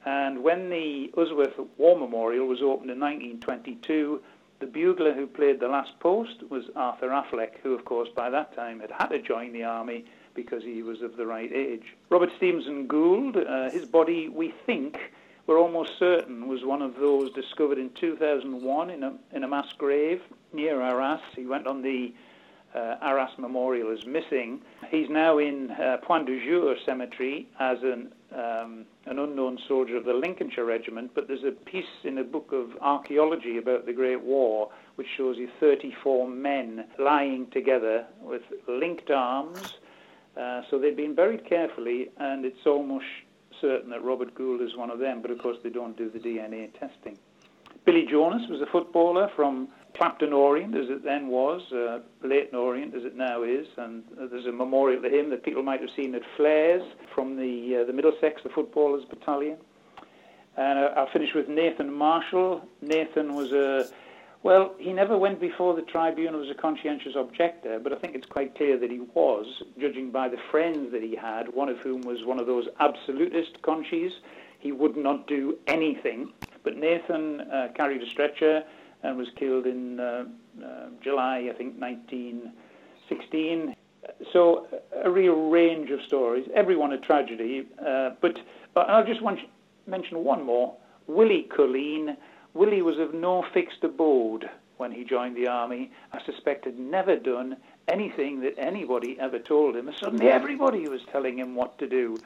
And 0.05 0.43
when 0.43 0.69
the 0.69 1.11
Usworth 1.17 1.67
War 1.77 1.97
Memorial 1.97 2.47
was 2.47 2.59
opened 2.61 2.91
in 2.91 2.99
1922, 2.99 4.21
the 4.59 4.65
bugler 4.65 5.13
who 5.13 5.25
played 5.25 5.59
the 5.59 5.67
last 5.67 5.99
post 5.99 6.43
was 6.49 6.65
Arthur 6.75 7.09
Affleck, 7.09 7.59
who, 7.63 7.73
of 7.73 7.85
course, 7.85 8.09
by 8.15 8.29
that 8.29 8.55
time 8.55 8.79
had 8.79 8.91
had 8.91 9.07
to 9.07 9.21
join 9.21 9.53
the 9.53 9.63
army 9.63 10.05
because 10.33 10.63
he 10.63 10.83
was 10.83 11.01
of 11.01 11.17
the 11.17 11.25
right 11.25 11.51
age. 11.51 11.95
Robert 12.09 12.29
Stevenson 12.37 12.87
Gould, 12.87 13.37
uh, 13.37 13.69
his 13.69 13.85
body, 13.85 14.29
we 14.29 14.53
think, 14.65 14.97
we're 15.47 15.59
almost 15.59 15.97
certain, 15.97 16.47
was 16.47 16.63
one 16.63 16.81
of 16.81 16.95
those 16.95 17.31
discovered 17.33 17.77
in 17.77 17.89
2001 17.91 18.89
in 18.89 19.03
a, 19.03 19.13
in 19.33 19.43
a 19.43 19.47
mass 19.47 19.73
grave 19.77 20.21
near 20.53 20.81
Arras. 20.81 21.21
He 21.35 21.45
went 21.45 21.65
on 21.65 21.81
the 21.81 22.13
uh, 22.75 22.95
Arras 23.01 23.31
Memorial 23.37 23.91
is 23.91 24.05
missing. 24.05 24.61
He's 24.89 25.09
now 25.09 25.37
in 25.37 25.71
uh, 25.71 25.97
Point 26.03 26.27
du 26.27 26.43
Jour 26.45 26.75
Cemetery 26.85 27.47
as 27.59 27.77
an 27.83 28.11
um, 28.31 28.85
an 29.07 29.17
unknown 29.17 29.57
soldier 29.67 29.97
of 29.97 30.05
the 30.05 30.13
Lincolnshire 30.13 30.65
Regiment, 30.65 31.09
but 31.15 31.27
there's 31.27 31.43
a 31.43 31.51
piece 31.51 31.85
in 32.03 32.19
a 32.19 32.23
book 32.23 32.51
of 32.51 32.77
archaeology 32.79 33.57
about 33.57 33.87
the 33.87 33.93
Great 33.93 34.21
War 34.21 34.69
which 34.97 35.07
shows 35.17 35.37
you 35.37 35.49
34 35.59 36.27
men 36.27 36.85
lying 36.99 37.47
together 37.51 38.05
with 38.21 38.43
linked 38.67 39.09
arms. 39.09 39.79
Uh, 40.37 40.61
so 40.69 40.77
they've 40.77 40.95
been 40.95 41.15
buried 41.15 41.43
carefully, 41.47 42.09
and 42.17 42.45
it's 42.45 42.67
almost 42.67 43.05
certain 43.59 43.89
that 43.89 44.03
Robert 44.03 44.35
Gould 44.35 44.61
is 44.61 44.75
one 44.75 44.91
of 44.91 44.99
them, 44.99 45.21
but 45.21 45.31
of 45.31 45.39
course 45.39 45.57
they 45.63 45.69
don't 45.69 45.97
do 45.97 46.09
the 46.09 46.19
DNA 46.19 46.71
testing. 46.79 47.17
Billy 47.85 48.05
Jonas 48.05 48.47
was 48.49 48.61
a 48.61 48.67
footballer 48.67 49.31
from 49.35 49.69
Clapton 49.99 50.31
Orient, 50.31 50.77
as 50.77 50.89
it 50.89 51.03
then 51.03 51.27
was, 51.27 51.61
uh, 51.73 51.99
Leyton 52.25 52.57
Orient, 52.57 52.95
as 52.95 53.03
it 53.03 53.17
now 53.17 53.43
is, 53.43 53.67
and 53.75 54.01
uh, 54.17 54.27
there's 54.31 54.45
a 54.45 54.51
memorial 54.51 55.01
to 55.01 55.09
him 55.09 55.29
that 55.29 55.43
people 55.43 55.61
might 55.61 55.81
have 55.81 55.89
seen 55.93 56.15
at 56.15 56.21
Flares 56.37 56.83
from 57.13 57.35
the 57.35 57.81
uh, 57.81 57.85
the 57.85 57.91
Middlesex, 57.91 58.41
the 58.41 58.49
footballers' 58.49 59.03
battalion. 59.09 59.57
And 60.55 60.79
uh, 60.79 60.93
I'll 60.95 61.11
finish 61.11 61.33
with 61.35 61.49
Nathan 61.49 61.93
Marshall. 61.93 62.61
Nathan 62.81 63.35
was 63.35 63.51
a 63.51 63.89
well, 64.41 64.73
he 64.79 64.93
never 64.93 65.17
went 65.17 65.41
before 65.41 65.75
the 65.75 65.81
tribunal 65.81 66.41
as 66.41 66.49
a 66.49 66.53
conscientious 66.57 67.15
objector, 67.17 67.77
but 67.77 67.91
I 67.91 67.97
think 67.97 68.15
it's 68.15 68.25
quite 68.25 68.55
clear 68.55 68.79
that 68.79 68.89
he 68.89 69.01
was, 69.13 69.63
judging 69.81 70.11
by 70.11 70.29
the 70.29 70.37
friends 70.49 70.93
that 70.93 71.03
he 71.03 71.13
had, 71.13 71.53
one 71.53 71.67
of 71.67 71.77
whom 71.79 72.03
was 72.03 72.23
one 72.23 72.39
of 72.39 72.47
those 72.47 72.69
absolutist 72.79 73.61
conchies. 73.63 74.13
He 74.59 74.71
would 74.71 74.95
not 74.95 75.27
do 75.27 75.57
anything. 75.67 76.31
But 76.63 76.77
Nathan 76.77 77.41
uh, 77.41 77.67
carried 77.75 78.01
a 78.01 78.07
stretcher 78.07 78.63
and 79.03 79.17
was 79.17 79.27
killed 79.35 79.65
in 79.65 79.99
uh, 79.99 80.25
uh, 80.63 80.87
July, 81.01 81.49
I 81.49 81.53
think, 81.57 81.79
1916. 81.79 83.75
So 84.33 84.67
a 85.03 85.09
real 85.09 85.49
range 85.49 85.89
of 85.91 86.01
stories, 86.01 86.47
everyone 86.53 86.93
a 86.93 86.97
tragedy. 86.99 87.67
Uh, 87.85 88.11
but, 88.21 88.39
but 88.73 88.89
I'll 88.89 89.05
just 89.05 89.21
want 89.21 89.39
mention 89.87 90.23
one 90.23 90.43
more. 90.45 90.75
Willie 91.07 91.43
Colleen. 91.43 92.17
Willie 92.53 92.81
was 92.81 92.97
of 92.97 93.13
no 93.13 93.45
fixed 93.53 93.83
abode 93.83 94.49
when 94.77 94.91
he 94.91 95.03
joined 95.03 95.35
the 95.35 95.47
army. 95.47 95.91
I 96.13 96.23
suspect 96.23 96.65
had 96.65 96.79
never 96.79 97.15
done 97.15 97.57
anything 97.87 98.41
that 98.41 98.57
anybody 98.57 99.17
ever 99.19 99.39
told 99.39 99.75
him. 99.75 99.89
Suddenly 99.99 100.27
everybody 100.27 100.87
was 100.87 101.01
telling 101.11 101.37
him 101.37 101.55
what 101.55 101.77
to 101.79 101.87
do. 101.87 102.17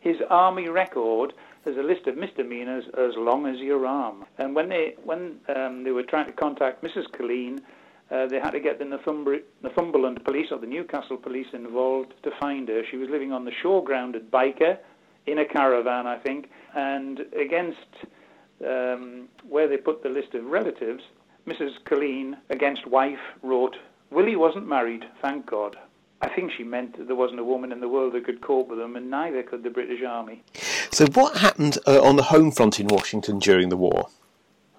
His 0.00 0.16
army 0.28 0.68
record 0.68 1.34
there's 1.64 1.76
a 1.76 1.82
list 1.82 2.06
of 2.06 2.16
misdemeanors 2.16 2.84
as 2.96 3.12
long 3.16 3.46
as 3.46 3.58
your 3.58 3.86
arm. 3.86 4.24
And 4.38 4.54
when 4.54 4.68
they 4.68 4.94
when 5.04 5.40
um, 5.54 5.84
they 5.84 5.90
were 5.90 6.02
trying 6.02 6.26
to 6.26 6.32
contact 6.32 6.82
Mrs. 6.82 7.10
Colleen, 7.16 7.60
uh, 8.10 8.26
they 8.26 8.40
had 8.40 8.50
to 8.52 8.60
get 8.60 8.78
the 8.78 8.84
Northumber- 8.84 9.42
Northumberland 9.62 10.24
police 10.24 10.48
or 10.50 10.58
the 10.58 10.66
Newcastle 10.66 11.16
police 11.16 11.46
involved 11.52 12.14
to 12.22 12.30
find 12.40 12.68
her. 12.68 12.82
She 12.90 12.96
was 12.96 13.08
living 13.08 13.32
on 13.32 13.44
the 13.44 13.52
showground 13.62 14.16
at 14.16 14.30
Byker, 14.30 14.78
in 15.26 15.38
a 15.38 15.44
caravan, 15.44 16.06
I 16.06 16.18
think, 16.18 16.50
and 16.74 17.20
against 17.38 17.78
um, 18.66 19.28
where 19.48 19.68
they 19.68 19.76
put 19.76 20.02
the 20.02 20.08
list 20.08 20.34
of 20.34 20.44
relatives, 20.44 21.02
Mrs. 21.46 21.72
Colleen, 21.84 22.36
against 22.50 22.86
wife, 22.86 23.18
wrote, 23.42 23.76
Willie 24.10 24.36
wasn't 24.36 24.68
married, 24.68 25.04
thank 25.22 25.46
God. 25.46 25.76
I 26.22 26.28
think 26.28 26.52
she 26.56 26.64
meant 26.64 26.98
that 26.98 27.06
there 27.06 27.16
wasn't 27.16 27.40
a 27.40 27.44
woman 27.44 27.72
in 27.72 27.80
the 27.80 27.88
world 27.88 28.12
that 28.12 28.24
could 28.24 28.42
cope 28.42 28.68
with 28.68 28.78
them, 28.78 28.96
and 28.96 29.10
neither 29.10 29.42
could 29.42 29.62
the 29.62 29.70
British 29.70 30.02
Army. 30.06 30.42
So, 30.92 31.06
what 31.14 31.36
happened 31.36 31.78
uh, 31.86 32.02
on 32.02 32.16
the 32.16 32.24
home 32.24 32.50
front 32.50 32.80
in 32.80 32.88
Washington 32.88 33.38
during 33.38 33.68
the 33.68 33.76
war? 33.76 34.08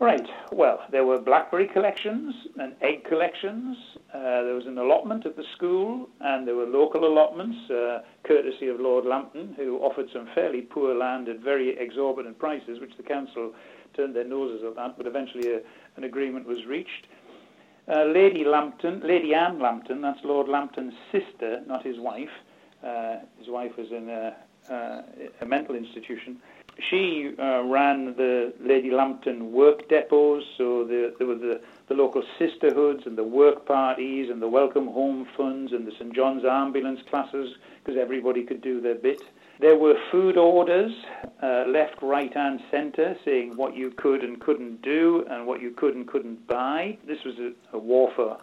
Right. 0.02 0.28
Well, 0.52 0.82
there 0.92 1.06
were 1.06 1.20
blackberry 1.20 1.68
collections 1.68 2.36
and 2.60 2.76
egg 2.82 3.06
collections. 3.06 3.78
Uh, 4.14 4.44
there 4.44 4.56
was 4.56 4.66
an 4.66 4.78
allotment 4.78 5.26
at 5.26 5.38
the 5.38 5.46
school, 5.56 6.10
and 6.20 6.46
there 6.46 6.56
were 6.56 6.66
local 6.66 7.06
allotments, 7.06 7.70
uh, 7.72 8.00
courtesy 8.24 8.68
of 8.68 8.82
Lord 8.82 9.06
Lambton, 9.06 9.54
who 9.56 9.78
offered 9.78 10.08
some 10.12 10.28
fairly 10.36 10.62
poor 10.62 10.94
land 10.94 11.30
at 11.30 11.40
very 11.40 11.78
exorbitant 11.80 12.38
prices, 12.38 12.82
which 12.82 12.98
the 12.98 13.04
council 13.04 13.54
turned 13.96 14.14
their 14.14 14.26
noses 14.26 14.66
at, 14.66 14.98
but 14.98 15.08
eventually 15.08 15.54
a, 15.54 15.60
an 15.96 16.04
agreement 16.04 16.46
was 16.46 16.66
reached. 16.66 17.08
Uh, 17.88 18.04
Lady 18.06 18.44
Lambton, 18.44 19.02
Lady 19.06 19.34
Anne 19.34 19.60
Lambton, 19.60 20.02
that's 20.02 20.20
Lord 20.26 20.50
Lambton's 20.50 20.94
sister, 21.12 21.62
not 21.68 21.86
his 21.86 22.00
wife. 22.00 22.30
Uh, 22.86 23.20
his 23.38 23.48
wife 23.48 23.72
was 23.78 23.92
in 23.92 24.10
a, 24.10 24.14
uh, 24.14 24.34
a 24.70 25.46
mental 25.46 25.76
institution. 25.76 26.42
She 26.90 27.34
uh, 27.38 27.64
ran 27.64 28.16
the 28.16 28.54
Lady 28.62 28.92
Lambton 28.92 29.52
work 29.52 29.90
depots, 29.90 30.46
so 30.58 30.86
the, 30.86 31.14
there 31.18 31.28
were 31.28 31.36
the, 31.36 31.62
the 31.90 31.94
local 31.94 32.24
sisterhoods 32.40 33.06
and 33.06 33.18
the 33.18 33.24
work 33.24 33.66
parties 33.66 34.30
and 34.30 34.42
the 34.42 34.48
welcome 34.48 34.88
home 34.88 35.28
funds 35.36 35.74
and 35.74 35.86
the 35.86 35.92
St 35.92 36.16
John's 36.16 36.46
ambulance 36.46 37.02
classes, 37.10 37.56
because 37.84 38.00
everybody 38.00 38.44
could 38.44 38.62
do 38.62 38.80
their 38.80 38.96
bit. 38.96 39.22
There 39.60 39.78
were 39.78 39.96
food 40.12 40.38
orders, 40.38 40.92
uh, 41.44 41.66
left, 41.68 42.02
right, 42.02 42.32
and 42.36 42.60
centre, 42.72 43.16
saying 43.24 43.58
what 43.58 43.76
you 43.76 43.92
could 43.92 44.24
and 44.24 44.40
couldn't 44.40 44.82
do 44.82 45.26
and 45.30 45.46
what 45.46 45.62
you 45.62 45.72
could 45.72 45.94
and 45.94 46.08
couldn't 46.08 46.48
buy. 46.48 46.98
This 47.06 47.24
was 47.24 47.38
a, 47.38 47.52
a 47.74 47.78
war 47.78 48.12
for 48.16 48.38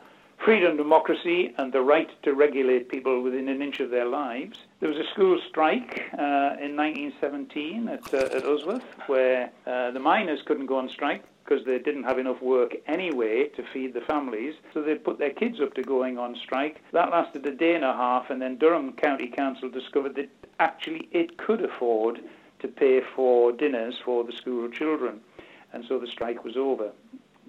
freedom, 0.44 0.76
democracy, 0.76 1.54
and 1.58 1.72
the 1.72 1.80
right 1.80 2.10
to 2.22 2.34
regulate 2.34 2.88
people 2.88 3.22
within 3.22 3.48
an 3.48 3.62
inch 3.62 3.80
of 3.80 3.90
their 3.90 4.06
lives. 4.06 4.60
There 4.80 4.88
was 4.88 4.98
a 4.98 5.10
school 5.12 5.40
strike 5.48 6.04
uh, 6.12 6.54
in 6.62 6.76
1917 6.76 7.88
at, 7.88 8.14
uh, 8.14 8.36
at 8.36 8.44
Usworth 8.44 8.84
where 9.08 9.50
uh, 9.66 9.90
the 9.90 9.98
miners 9.98 10.38
couldn't 10.46 10.66
go 10.66 10.78
on 10.78 10.88
strike 10.88 11.24
because 11.44 11.64
they 11.66 11.80
didn't 11.80 12.04
have 12.04 12.18
enough 12.20 12.40
work 12.40 12.76
anyway 12.86 13.48
to 13.56 13.64
feed 13.72 13.92
the 13.92 14.02
families. 14.02 14.54
So 14.72 14.82
they 14.82 14.94
put 14.94 15.18
their 15.18 15.32
kids 15.32 15.60
up 15.60 15.74
to 15.74 15.82
going 15.82 16.16
on 16.16 16.36
strike. 16.44 16.80
That 16.92 17.10
lasted 17.10 17.44
a 17.46 17.56
day 17.56 17.74
and 17.74 17.84
a 17.84 17.92
half, 17.92 18.30
and 18.30 18.40
then 18.40 18.56
Durham 18.56 18.92
County 18.92 19.26
Council 19.26 19.68
discovered 19.68 20.14
that 20.14 20.28
actually 20.60 21.08
it 21.10 21.38
could 21.38 21.64
afford 21.64 22.20
to 22.60 22.68
pay 22.68 23.00
for 23.16 23.50
dinners 23.50 23.96
for 24.04 24.22
the 24.22 24.32
school 24.32 24.68
children. 24.68 25.20
And 25.72 25.84
so 25.88 25.98
the 25.98 26.06
strike 26.06 26.44
was 26.44 26.56
over. 26.56 26.92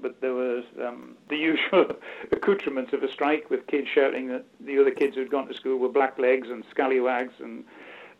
But 0.02 0.22
there 0.22 0.34
was 0.34 0.64
um, 0.86 1.16
the 1.30 1.38
usual 1.52 1.96
accoutrements 2.32 2.94
of 2.94 3.04
a 3.04 3.12
strike 3.12 3.50
with 3.50 3.68
kids 3.68 3.88
shouting 3.94 4.28
that 4.28 4.46
the 4.60 4.80
other 4.80 4.92
kids 4.92 5.16
who'd 5.16 5.32
gone 5.32 5.48
to 5.48 5.54
school 5.54 5.78
were 5.78 5.90
blacklegs 5.90 6.52
and 6.52 6.64
scallywags 6.72 7.34
and 7.40 7.64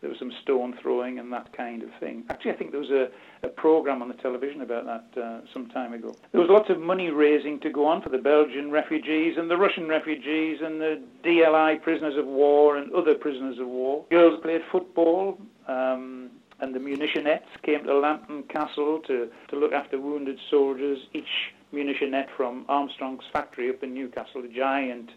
there 0.00 0.08
was 0.08 0.18
some 0.18 0.32
stone 0.42 0.76
throwing 0.80 1.18
and 1.18 1.30
that 1.32 1.52
kind 1.54 1.82
of 1.82 1.90
thing. 2.00 2.24
Actually, 2.30 2.52
I 2.52 2.56
think 2.56 2.70
there 2.70 2.80
was 2.80 2.90
a, 2.90 3.08
a 3.42 3.48
program 3.48 4.00
on 4.00 4.08
the 4.08 4.14
television 4.14 4.62
about 4.62 4.86
that 4.86 5.22
uh, 5.22 5.40
some 5.52 5.68
time 5.68 5.92
ago. 5.92 6.14
There 6.32 6.40
was 6.40 6.48
lots 6.48 6.70
of 6.70 6.80
money 6.80 7.10
raising 7.10 7.60
to 7.60 7.70
go 7.70 7.86
on 7.86 8.00
for 8.00 8.08
the 8.08 8.18
Belgian 8.18 8.70
refugees 8.70 9.36
and 9.36 9.50
the 9.50 9.58
Russian 9.58 9.88
refugees 9.88 10.60
and 10.62 10.80
the 10.80 11.02
DLI 11.22 11.82
prisoners 11.82 12.16
of 12.16 12.26
war 12.26 12.78
and 12.78 12.90
other 12.94 13.14
prisoners 13.14 13.58
of 13.58 13.66
war. 13.66 14.04
Girls 14.10 14.40
played 14.42 14.62
football. 14.72 15.38
Um, 15.68 16.30
and 16.60 16.74
the 16.74 16.78
munitionettes 16.78 17.48
came 17.62 17.84
to 17.84 17.98
Lambton 17.98 18.42
Castle 18.44 19.00
to, 19.06 19.30
to 19.48 19.56
look 19.56 19.72
after 19.72 19.98
wounded 19.98 20.38
soldiers. 20.50 20.98
Each 21.14 21.24
munitionette 21.72 22.28
from 22.36 22.64
Armstrong's 22.68 23.24
factory 23.32 23.70
up 23.70 23.82
in 23.82 23.94
Newcastle, 23.94 24.44
a 24.44 24.48
giant 24.48 25.10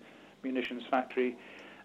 munitions 0.44 0.84
factory, 0.90 1.36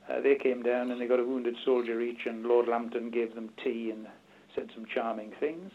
uh, 0.09 0.21
they 0.21 0.35
came 0.35 0.63
down 0.63 0.91
and 0.91 1.01
they 1.01 1.07
got 1.07 1.21
a 1.21 1.25
wounded 1.25 1.57
soldier 1.65 2.01
each, 2.01 2.27
and 2.27 2.47
Lord 2.47 2.69
Lambton 2.69 3.11
gave 3.11 3.35
them 3.35 3.51
tea 3.63 3.91
and 3.91 4.07
said 4.55 4.71
some 4.75 4.87
charming 4.87 5.33
things. 5.39 5.73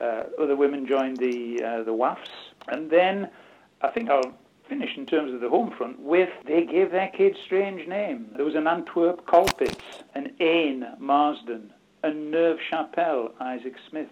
Uh, 0.00 0.24
other 0.40 0.56
women 0.56 0.86
joined 0.86 1.16
the 1.16 1.60
uh, 1.62 1.82
the 1.82 1.92
WAFs, 1.92 2.52
and 2.68 2.90
then 2.90 3.28
I 3.82 3.88
think 3.90 4.10
I'll 4.10 4.34
finish 4.68 4.96
in 4.96 5.06
terms 5.06 5.32
of 5.32 5.40
the 5.40 5.48
home 5.48 5.72
front 5.76 6.00
with 6.00 6.28
they 6.46 6.64
gave 6.64 6.90
their 6.90 7.08
kids 7.08 7.38
strange 7.44 7.86
names. 7.88 8.28
There 8.36 8.44
was 8.44 8.54
an 8.54 8.66
Antwerp 8.66 9.26
Colpitts, 9.26 10.02
an 10.14 10.34
Aisne 10.40 10.98
Marsden, 10.98 11.72
a 12.02 12.10
Neuve 12.10 12.58
Chapelle 12.70 13.32
Isaac 13.40 13.74
Smith. 13.88 14.08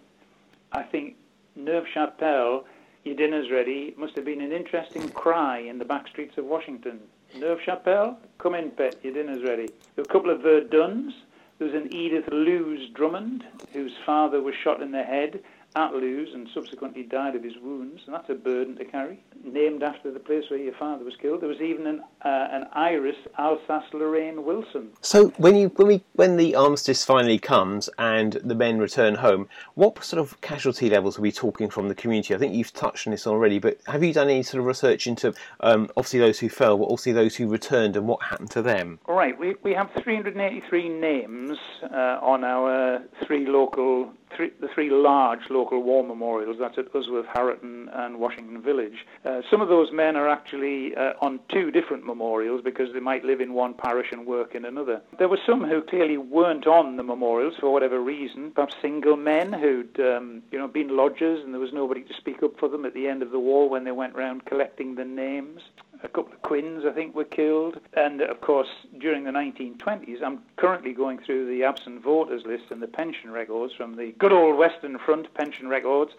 I 0.73 0.83
think 0.83 1.17
Neuve 1.55 1.87
Chapelle, 1.93 2.65
your 3.05 3.17
dinner's 3.17 3.51
ready. 3.51 3.89
It 3.89 3.99
must 3.99 4.17
have 4.17 4.25
been 4.25 4.41
an 4.41 4.53
interesting 4.53 5.09
cry 5.11 5.59
in 5.59 5.79
the 5.79 5.85
back 5.85 6.09
streets 6.09 6.39
of 6.39 6.45
Washington. 6.47 7.01
Neuve 7.37 7.61
Chapelle, 7.65 8.19
come 8.39 8.55
in, 8.55 8.71
pet, 8.71 8.97
your 9.03 9.13
dinner's 9.13 9.43
ready. 9.43 9.67
There 9.67 10.05
were 10.05 10.05
a 10.05 10.13
couple 10.13 10.31
of 10.31 10.41
Verduns. 10.41 11.13
There 11.59 11.69
was 11.69 11.75
an 11.75 11.95
Edith 11.95 12.29
Loos 12.33 12.91
Drummond, 12.95 13.45
whose 13.73 13.93
father 14.05 14.41
was 14.43 14.55
shot 14.55 14.83
in 14.83 14.91
the 14.91 15.03
head 15.03 15.41
at 15.77 15.93
Loos 15.93 16.31
and 16.35 16.49
subsequently 16.55 17.03
died 17.03 17.35
of 17.35 17.43
his 17.43 17.57
wounds, 17.63 18.03
and 18.07 18.15
that's 18.15 18.31
a 18.31 18.35
burden 18.35 18.77
to 18.77 18.85
carry. 18.85 19.23
Named 19.43 19.83
after 19.83 20.13
the 20.13 20.21
place 20.21 20.45
where 20.49 20.59
your 20.59 20.75
father 20.75 21.05
was 21.05 21.17
killed. 21.17 21.41
There 21.41 21.49
was 21.49 21.61
even 21.61 21.87
an, 21.87 22.01
uh, 22.25 22.49
an 22.51 22.67
Iris 22.73 23.17
Alsace 23.39 23.93
Lorraine 23.93 24.45
Wilson. 24.45 24.91
So 25.01 25.29
when 25.37 25.57
you 25.57 25.69
when 25.77 25.89
we 25.89 26.05
when 26.15 26.37
the 26.37 26.55
armistice 26.55 27.05
finally 27.05 27.39
comes 27.39 27.89
and 27.99 28.35
the 28.45 28.55
men 28.55 28.79
return 28.79 29.17
home, 29.17 29.49
what 29.75 30.03
sort 30.05 30.21
of 30.21 30.41
casualty 30.41 30.89
levels 30.89 31.19
are 31.19 31.23
we 31.23 31.33
talking 31.33 31.69
from 31.69 31.89
the 31.89 31.95
community? 31.95 32.35
I 32.35 32.39
think 32.39 32.55
you've 32.55 32.73
touched 32.73 33.07
on 33.07 33.11
this 33.11 33.27
already, 33.27 33.59
but 33.59 33.79
have 33.87 34.03
you 34.05 34.13
done 34.13 34.31
any 34.31 34.43
sort 34.43 34.61
of 34.61 34.67
research 34.67 35.07
into 35.07 35.35
um, 35.61 35.91
obviously 35.97 36.21
those 36.21 36.39
who 36.39 36.49
fell, 36.49 36.79
but 36.79 36.85
also 36.85 37.13
those 37.13 37.35
who 37.35 37.49
returned 37.49 37.97
and 37.97 38.07
what 38.07 38.23
happened 38.23 38.51
to 38.53 38.63
them? 38.63 39.01
All 39.07 39.17
right, 39.17 39.39
we 39.39 39.57
we 39.63 39.73
have 39.75 39.91
383 40.03 40.89
names 40.89 41.59
uh, 41.83 42.19
on 42.23 42.45
our 42.45 43.03
three 43.27 43.47
local 43.47 44.13
three, 44.37 44.51
the 44.61 44.69
three 44.69 44.91
large 44.91 45.51
local 45.51 45.64
war 45.73 46.05
memorials, 46.05 46.57
that's 46.59 46.79
at 46.79 46.93
Usworth, 46.93 47.27
Harraton, 47.27 47.89
and 47.93 48.19
Washington 48.19 48.63
Village. 48.63 49.07
Uh, 49.25 49.41
some 49.51 49.61
of 49.61 49.69
those 49.69 49.93
men 49.93 50.17
are 50.17 50.29
actually 50.29 50.95
uh, 50.97 51.13
on 51.21 51.41
two 51.49 51.71
different 51.71 52.05
memorials 52.05 52.61
because 52.63 52.93
they 52.93 53.01
might 53.01 53.25
live 53.25 53.41
in 53.41 53.55
one 53.55 53.75
parish 53.75 54.09
and 54.13 54.27
work 54.27 54.55
in 54.55 54.65
another. 54.65 55.01
There 55.19 55.29
were 55.29 55.39
some 55.47 55.65
who 55.65 55.83
clearly 55.83 56.17
weren't 56.17 56.67
on 56.67 56.97
the 56.97 57.03
memorials 57.03 57.55
for 57.59 57.73
whatever 57.73 58.01
reason, 58.01 58.51
perhaps 58.51 58.75
single 58.81 59.17
men 59.17 59.53
who'd 59.53 59.99
um, 60.01 60.43
you 60.51 60.59
know, 60.59 60.69
been 60.69 60.97
lodgers 60.97 61.43
and 61.45 61.53
there 61.53 61.61
was 61.61 61.73
nobody 61.73 62.03
to 62.03 62.15
speak 62.15 62.43
up 62.43 62.59
for 62.59 62.69
them 62.69 62.85
at 62.85 62.95
the 62.95 63.09
end 63.09 63.23
of 63.23 63.31
the 63.31 63.39
war 63.39 63.69
when 63.69 63.85
they 63.85 63.93
went 63.93 64.15
round 64.15 64.45
collecting 64.45 64.95
the 64.95 65.05
names 65.05 65.61
a 66.05 66.09
couple 66.09 66.33
of 66.33 66.43
Quins, 66.43 66.85
I 66.87 66.93
think, 66.93 67.15
were 67.15 67.25
killed. 67.25 67.81
And 67.95 68.21
of 68.21 68.41
course, 68.41 68.69
during 68.99 69.25
the 69.25 69.31
1920s, 69.31 70.23
I'm 70.23 70.41
currently 70.57 70.93
going 70.93 71.19
through 71.19 71.47
the 71.47 71.65
absent 71.65 72.03
voters 72.03 72.43
list 72.45 72.65
and 72.71 72.83
the 72.83 72.87
pension 72.87 73.31
records 73.31 73.73
from 73.75 73.97
the 73.97 74.13
good 74.19 74.33
old 74.33 74.57
Western 74.59 74.99
Front 74.99 75.33
pension 75.35 75.69
records. 75.69 76.13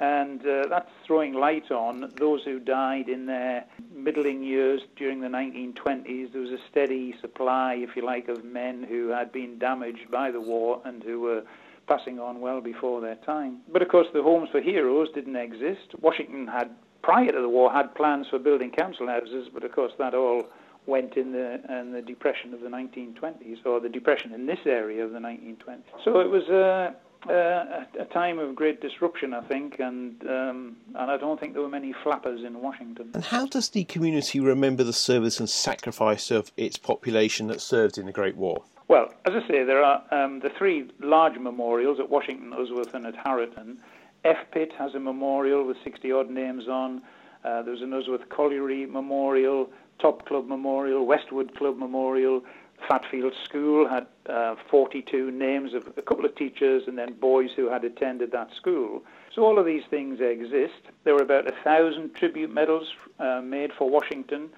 And 0.00 0.44
uh, 0.46 0.64
that's 0.68 0.90
throwing 1.06 1.34
light 1.34 1.70
on 1.70 2.12
those 2.18 2.42
who 2.44 2.58
died 2.58 3.08
in 3.08 3.26
their 3.26 3.64
middling 3.94 4.42
years 4.42 4.80
during 4.96 5.20
the 5.20 5.28
1920s. 5.28 6.32
There 6.32 6.42
was 6.42 6.50
a 6.50 6.58
steady 6.70 7.14
supply, 7.20 7.74
if 7.74 7.94
you 7.94 8.04
like, 8.04 8.28
of 8.28 8.44
men 8.44 8.82
who 8.82 9.08
had 9.08 9.32
been 9.32 9.58
damaged 9.58 10.10
by 10.10 10.30
the 10.30 10.40
war 10.40 10.82
and 10.84 11.02
who 11.02 11.20
were 11.20 11.44
passing 11.86 12.18
on 12.18 12.40
well 12.40 12.60
before 12.60 13.00
their 13.00 13.16
time. 13.16 13.58
But 13.72 13.82
of 13.82 13.88
course, 13.88 14.08
the 14.12 14.22
homes 14.22 14.48
for 14.50 14.60
heroes 14.60 15.08
didn't 15.14 15.36
exist. 15.36 15.94
Washington 16.00 16.46
had 16.46 16.70
prior 17.02 17.30
to 17.30 17.40
the 17.40 17.48
war 17.48 17.72
had 17.72 17.94
plans 17.94 18.26
for 18.28 18.38
building 18.38 18.70
council 18.70 19.06
houses, 19.06 19.48
but 19.52 19.64
of 19.64 19.72
course 19.72 19.92
that 19.98 20.14
all 20.14 20.44
went 20.86 21.16
in 21.16 21.32
the 21.32 21.60
in 21.78 21.92
the 21.92 22.02
depression 22.02 22.54
of 22.54 22.60
the 22.60 22.68
1920s, 22.68 23.64
or 23.64 23.80
the 23.80 23.88
depression 23.88 24.32
in 24.32 24.46
this 24.46 24.58
area 24.66 25.04
of 25.04 25.12
the 25.12 25.18
1920s. 25.18 25.82
So 26.04 26.20
it 26.20 26.28
was 26.28 26.42
a, 26.48 26.94
a, 27.28 27.86
a 28.00 28.04
time 28.06 28.38
of 28.38 28.56
great 28.56 28.80
disruption, 28.80 29.32
I 29.32 29.42
think, 29.42 29.78
and 29.78 30.20
um, 30.28 30.76
and 30.94 31.10
I 31.10 31.16
don't 31.16 31.38
think 31.38 31.52
there 31.52 31.62
were 31.62 31.68
many 31.68 31.94
flappers 32.02 32.42
in 32.44 32.60
Washington. 32.60 33.10
And 33.14 33.24
how 33.24 33.46
does 33.46 33.70
the 33.70 33.84
community 33.84 34.40
remember 34.40 34.82
the 34.82 34.92
service 34.92 35.38
and 35.38 35.48
sacrifice 35.48 36.30
of 36.30 36.50
its 36.56 36.78
population 36.78 37.46
that 37.48 37.60
served 37.60 37.98
in 37.98 38.06
the 38.06 38.12
Great 38.12 38.36
War? 38.36 38.64
Well, 38.88 39.08
as 39.24 39.32
I 39.32 39.48
say, 39.48 39.64
there 39.64 39.82
are 39.82 40.02
um, 40.10 40.40
the 40.40 40.50
three 40.58 40.90
large 41.00 41.38
memorials 41.38 41.98
at 42.00 42.10
Washington, 42.10 42.52
Usworth, 42.52 42.92
and 42.92 43.06
at 43.06 43.14
Harraton. 43.14 43.78
FPIT 44.24 44.72
has 44.78 44.94
a 44.94 45.00
memorial 45.00 45.66
with 45.66 45.76
60 45.82 46.12
odd 46.12 46.30
names 46.30 46.68
on. 46.68 47.02
Uh, 47.44 47.62
there's 47.62 47.82
an 47.82 47.90
Usworth 47.90 48.28
Colliery 48.28 48.86
Memorial, 48.86 49.68
Top 50.00 50.26
Club 50.26 50.46
Memorial, 50.46 51.06
Westwood 51.06 51.56
Club 51.56 51.76
Memorial. 51.76 52.42
Fatfield 52.88 53.32
School 53.44 53.88
had 53.88 54.06
uh, 54.28 54.56
42 54.70 55.30
names 55.30 55.72
of 55.72 55.86
a 55.96 56.02
couple 56.02 56.24
of 56.24 56.34
teachers 56.34 56.82
and 56.86 56.98
then 56.98 57.14
boys 57.14 57.50
who 57.54 57.68
had 57.68 57.84
attended 57.84 58.32
that 58.32 58.48
school. 58.56 59.02
So 59.34 59.42
all 59.42 59.58
of 59.58 59.66
these 59.66 59.84
things 59.88 60.18
exist. 60.20 60.90
There 61.04 61.14
were 61.14 61.22
about 61.22 61.46
a 61.46 61.54
thousand 61.62 62.14
tribute 62.14 62.52
medals 62.52 62.88
uh, 63.20 63.40
made 63.40 63.70
for 63.78 63.88
Washington 63.88 64.50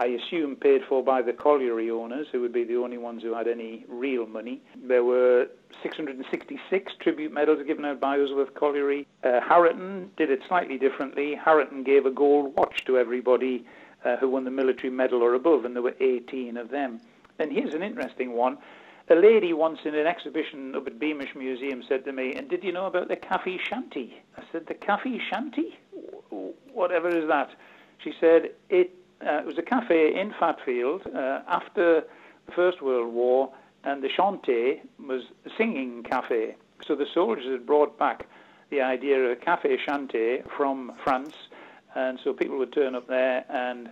I 0.00 0.06
assume 0.06 0.56
paid 0.56 0.80
for 0.88 1.04
by 1.04 1.20
the 1.20 1.34
colliery 1.34 1.90
owners, 1.90 2.26
who 2.32 2.40
would 2.40 2.54
be 2.54 2.64
the 2.64 2.76
only 2.76 2.96
ones 2.96 3.22
who 3.22 3.34
had 3.34 3.46
any 3.46 3.84
real 3.86 4.26
money. 4.26 4.62
There 4.82 5.04
were 5.04 5.48
666 5.82 6.92
tribute 7.00 7.30
medals 7.30 7.62
given 7.66 7.84
out 7.84 8.00
by 8.00 8.16
Usworth 8.16 8.54
Colliery. 8.54 9.06
Uh, 9.22 9.40
did 10.16 10.30
it 10.30 10.40
slightly 10.48 10.78
differently. 10.78 11.34
Harraton 11.34 11.84
gave 11.84 12.06
a 12.06 12.10
gold 12.10 12.56
watch 12.56 12.82
to 12.86 12.96
everybody 12.96 13.66
uh, 14.06 14.16
who 14.16 14.30
won 14.30 14.44
the 14.44 14.50
military 14.50 14.88
medal 14.88 15.22
or 15.22 15.34
above, 15.34 15.66
and 15.66 15.76
there 15.76 15.82
were 15.82 15.96
18 16.00 16.56
of 16.56 16.70
them. 16.70 16.98
And 17.38 17.52
here's 17.52 17.74
an 17.74 17.82
interesting 17.82 18.32
one. 18.32 18.56
A 19.10 19.14
lady 19.14 19.52
once 19.52 19.80
in 19.84 19.94
an 19.94 20.06
exhibition 20.06 20.74
up 20.74 20.86
at 20.86 20.98
Beamish 20.98 21.34
Museum 21.36 21.82
said 21.86 22.06
to 22.06 22.12
me, 22.12 22.32
and 22.34 22.48
did 22.48 22.64
you 22.64 22.72
know 22.72 22.86
about 22.86 23.08
the 23.08 23.16
Cafe 23.16 23.58
Shanty? 23.68 24.14
I 24.38 24.44
said, 24.50 24.66
the 24.66 24.74
Cafe 24.74 25.20
Shanty? 25.28 25.78
Whatever 26.72 27.08
is 27.08 27.28
that? 27.28 27.50
She 27.98 28.12
said, 28.18 28.52
it 28.70 28.94
uh, 29.26 29.38
it 29.38 29.46
was 29.46 29.58
a 29.58 29.62
cafe 29.62 30.18
in 30.18 30.32
Fatfield 30.32 31.06
uh, 31.14 31.42
after 31.48 32.02
the 32.46 32.52
First 32.52 32.82
World 32.82 33.12
War, 33.12 33.52
and 33.84 34.02
the 34.02 34.08
Chanté 34.08 34.80
was 35.06 35.22
a 35.46 35.50
singing 35.56 36.02
cafe. 36.02 36.56
So 36.86 36.94
the 36.94 37.06
soldiers 37.12 37.46
had 37.50 37.66
brought 37.66 37.98
back 37.98 38.26
the 38.70 38.80
idea 38.80 39.18
of 39.18 39.30
a 39.30 39.36
cafe 39.36 39.76
chanté 39.86 40.48
from 40.56 40.92
France, 41.04 41.34
and 41.94 42.18
so 42.22 42.32
people 42.32 42.58
would 42.58 42.72
turn 42.72 42.94
up 42.94 43.08
there 43.08 43.44
and 43.48 43.90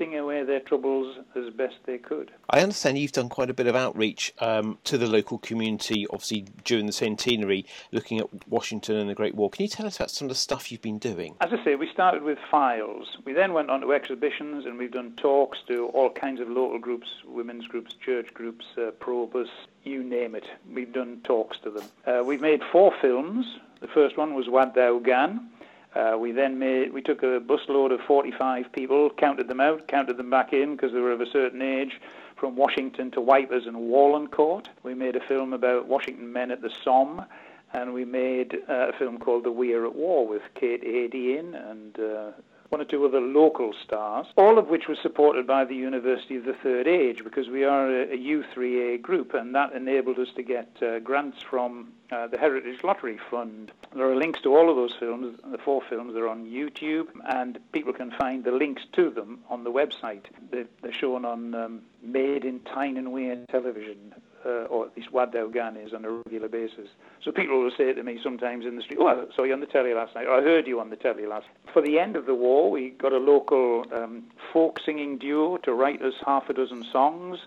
away 0.00 0.42
their 0.44 0.60
troubles 0.60 1.16
as 1.36 1.50
best 1.50 1.76
they 1.84 1.98
could. 1.98 2.30
I 2.48 2.60
understand 2.60 2.98
you've 2.98 3.12
done 3.12 3.28
quite 3.28 3.50
a 3.50 3.54
bit 3.54 3.66
of 3.66 3.76
outreach 3.76 4.32
um, 4.38 4.78
to 4.84 4.98
the 4.98 5.06
local 5.06 5.38
community, 5.38 6.06
obviously 6.08 6.46
during 6.64 6.86
the 6.86 6.92
centenary, 6.92 7.66
looking 7.92 8.18
at 8.18 8.26
Washington 8.48 8.96
and 8.96 9.10
the 9.10 9.14
Great 9.14 9.34
War. 9.34 9.50
Can 9.50 9.62
you 9.62 9.68
tell 9.68 9.86
us 9.86 9.96
about 9.96 10.10
some 10.10 10.26
of 10.26 10.30
the 10.30 10.34
stuff 10.34 10.72
you've 10.72 10.82
been 10.82 10.98
doing? 10.98 11.36
As 11.40 11.52
I 11.52 11.62
say, 11.64 11.74
we 11.76 11.88
started 11.92 12.22
with 12.22 12.38
files. 12.50 13.18
We 13.24 13.32
then 13.32 13.52
went 13.52 13.70
on 13.70 13.80
to 13.82 13.92
exhibitions 13.92 14.66
and 14.66 14.78
we've 14.78 14.92
done 14.92 15.12
talks 15.16 15.58
to 15.68 15.86
all 15.88 16.10
kinds 16.10 16.40
of 16.40 16.48
local 16.48 16.78
groups, 16.78 17.08
women's 17.26 17.66
groups, 17.66 17.94
church 18.04 18.32
groups, 18.34 18.64
uh, 18.78 18.90
Probus, 19.00 19.48
you 19.84 20.02
name 20.02 20.34
it. 20.34 20.44
We've 20.72 20.92
done 20.92 21.20
talks 21.24 21.58
to 21.64 21.70
them. 21.70 21.84
Uh, 22.06 22.22
we've 22.24 22.40
made 22.40 22.62
four 22.70 22.92
films. 23.00 23.46
The 23.80 23.88
first 23.88 24.16
one 24.16 24.34
was 24.34 24.48
Wad 24.48 24.74
Gan. 24.74 25.50
Uh, 25.94 26.16
we 26.18 26.30
then 26.30 26.58
made, 26.58 26.92
we 26.92 27.02
took 27.02 27.22
a 27.22 27.40
busload 27.40 27.92
of 27.92 28.00
45 28.06 28.72
people, 28.72 29.10
counted 29.18 29.48
them 29.48 29.60
out, 29.60 29.88
counted 29.88 30.16
them 30.16 30.30
back 30.30 30.52
in 30.52 30.76
because 30.76 30.92
they 30.92 31.00
were 31.00 31.12
of 31.12 31.20
a 31.20 31.30
certain 31.32 31.62
age, 31.62 32.00
from 32.36 32.56
Washington 32.56 33.10
to 33.10 33.20
Wipers 33.20 33.66
and 33.66 33.76
Warlencourt. 33.76 34.66
We 34.82 34.94
made 34.94 35.16
a 35.16 35.20
film 35.26 35.52
about 35.52 35.88
Washington 35.88 36.32
men 36.32 36.50
at 36.50 36.62
the 36.62 36.70
Somme, 36.84 37.24
and 37.72 37.92
we 37.92 38.04
made 38.04 38.56
uh, 38.68 38.88
a 38.88 38.92
film 38.98 39.18
called 39.18 39.44
The 39.44 39.52
We're 39.52 39.84
at 39.84 39.94
War 39.94 40.26
with 40.26 40.42
Kate 40.54 40.82
Adie 40.82 41.36
in 41.36 41.54
and 41.54 41.98
uh, 41.98 42.30
one 42.70 42.80
or 42.80 42.84
two 42.84 43.04
other 43.04 43.20
local 43.20 43.72
stars, 43.84 44.26
all 44.36 44.56
of 44.58 44.68
which 44.68 44.86
was 44.88 44.98
supported 45.02 45.46
by 45.46 45.64
the 45.64 45.74
University 45.74 46.36
of 46.36 46.44
the 46.44 46.54
Third 46.54 46.86
Age 46.86 47.22
because 47.24 47.48
we 47.48 47.64
are 47.64 47.90
a, 47.90 48.12
a 48.12 48.16
U3A 48.16 49.02
group 49.02 49.34
and 49.34 49.54
that 49.54 49.72
enabled 49.72 50.18
us 50.18 50.28
to 50.36 50.42
get 50.42 50.70
uh, 50.80 51.00
grants 51.00 51.42
from 51.42 51.92
uh, 52.12 52.28
the 52.28 52.38
Heritage 52.38 52.82
Lottery 52.84 53.18
Fund. 53.30 53.72
There 53.94 54.08
are 54.08 54.16
links 54.16 54.40
to 54.42 54.56
all 54.56 54.70
of 54.70 54.76
those 54.76 54.94
films, 54.98 55.38
the 55.50 55.58
four 55.58 55.82
films 55.90 56.14
are 56.16 56.28
on 56.28 56.46
YouTube, 56.46 57.08
and 57.24 57.58
people 57.72 57.92
can 57.92 58.12
find 58.12 58.44
the 58.44 58.52
links 58.52 58.82
to 58.92 59.10
them 59.10 59.40
on 59.48 59.64
the 59.64 59.70
website. 59.70 60.24
They're, 60.50 60.66
they're 60.80 60.92
shown 60.92 61.24
on 61.24 61.54
um, 61.54 61.82
Made 62.02 62.44
in 62.44 62.60
Tyne 62.60 62.96
and 62.96 63.12
Wear 63.12 63.36
television 63.50 64.14
uh, 64.44 64.64
or 64.64 64.86
at 64.86 64.96
least 64.96 65.12
Wad 65.12 65.34
Gan 65.52 65.76
is 65.76 65.92
on 65.92 66.04
a 66.04 66.10
regular 66.10 66.48
basis. 66.48 66.88
So 67.22 67.32
people 67.32 67.60
will 67.62 67.70
say 67.76 67.92
to 67.92 68.02
me 68.02 68.18
sometimes 68.22 68.64
in 68.64 68.76
the 68.76 68.82
street, 68.82 68.98
"Oh, 69.00 69.06
I 69.06 69.34
saw 69.34 69.42
you 69.44 69.52
on 69.52 69.60
the 69.60 69.66
telly 69.66 69.94
last 69.94 70.14
night," 70.14 70.26
or 70.26 70.34
"I 70.34 70.42
heard 70.42 70.66
you 70.66 70.80
on 70.80 70.90
the 70.90 70.96
telly 70.96 71.26
last." 71.26 71.46
night. 71.46 71.72
For 71.72 71.82
the 71.82 71.98
end 71.98 72.16
of 72.16 72.26
the 72.26 72.34
war, 72.34 72.70
we 72.70 72.90
got 72.90 73.12
a 73.12 73.18
local 73.18 73.84
um, 73.92 74.24
folk 74.52 74.80
singing 74.84 75.18
duo 75.18 75.56
to 75.58 75.72
write 75.74 76.02
us 76.02 76.14
half 76.24 76.48
a 76.48 76.54
dozen 76.54 76.84
songs. 76.84 77.38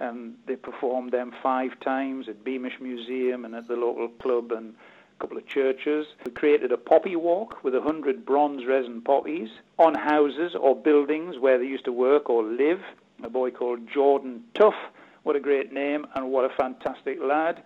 and 0.00 0.34
they 0.46 0.56
performed 0.56 1.12
them 1.12 1.32
five 1.42 1.78
times 1.78 2.28
at 2.28 2.42
Beamish 2.42 2.80
Museum 2.80 3.44
and 3.44 3.54
at 3.54 3.68
the 3.68 3.76
local 3.76 4.08
club 4.08 4.50
and 4.50 4.74
a 5.16 5.20
couple 5.20 5.36
of 5.36 5.46
churches. 5.46 6.06
We 6.24 6.32
created 6.32 6.72
a 6.72 6.76
poppy 6.76 7.14
walk 7.14 7.62
with 7.62 7.74
a 7.76 7.80
hundred 7.80 8.26
bronze 8.26 8.66
resin 8.66 9.02
poppies 9.02 9.50
on 9.78 9.94
houses 9.94 10.56
or 10.56 10.74
buildings 10.74 11.38
where 11.38 11.56
they 11.58 11.66
used 11.66 11.84
to 11.84 11.92
work 11.92 12.28
or 12.28 12.42
live. 12.42 12.80
A 13.22 13.30
boy 13.30 13.52
called 13.52 13.86
Jordan 13.86 14.42
Tuff 14.54 14.74
what 15.22 15.36
a 15.36 15.40
great 15.40 15.72
name 15.72 16.06
and 16.14 16.30
what 16.30 16.44
a 16.44 16.54
fantastic 16.54 17.18
lad. 17.22 17.62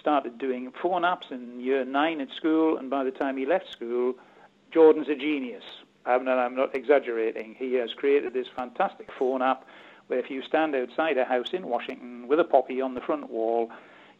Started 0.00 0.38
doing 0.38 0.72
phone 0.80 1.02
apps 1.02 1.30
in 1.30 1.60
year 1.60 1.84
nine 1.84 2.20
at 2.20 2.30
school, 2.36 2.78
and 2.78 2.88
by 2.88 3.04
the 3.04 3.10
time 3.10 3.36
he 3.36 3.44
left 3.44 3.70
school, 3.70 4.14
Jordan's 4.70 5.08
a 5.08 5.14
genius. 5.14 5.64
I'm 6.06 6.24
not, 6.24 6.38
I'm 6.38 6.54
not 6.54 6.74
exaggerating. 6.74 7.56
He 7.58 7.74
has 7.74 7.92
created 7.92 8.32
this 8.32 8.46
fantastic 8.56 9.10
phone 9.18 9.42
app 9.42 9.64
where 10.06 10.18
if 10.18 10.30
you 10.30 10.42
stand 10.42 10.74
outside 10.74 11.18
a 11.18 11.24
house 11.24 11.52
in 11.52 11.68
Washington 11.68 12.26
with 12.26 12.40
a 12.40 12.44
poppy 12.44 12.80
on 12.80 12.94
the 12.94 13.00
front 13.00 13.30
wall, 13.30 13.70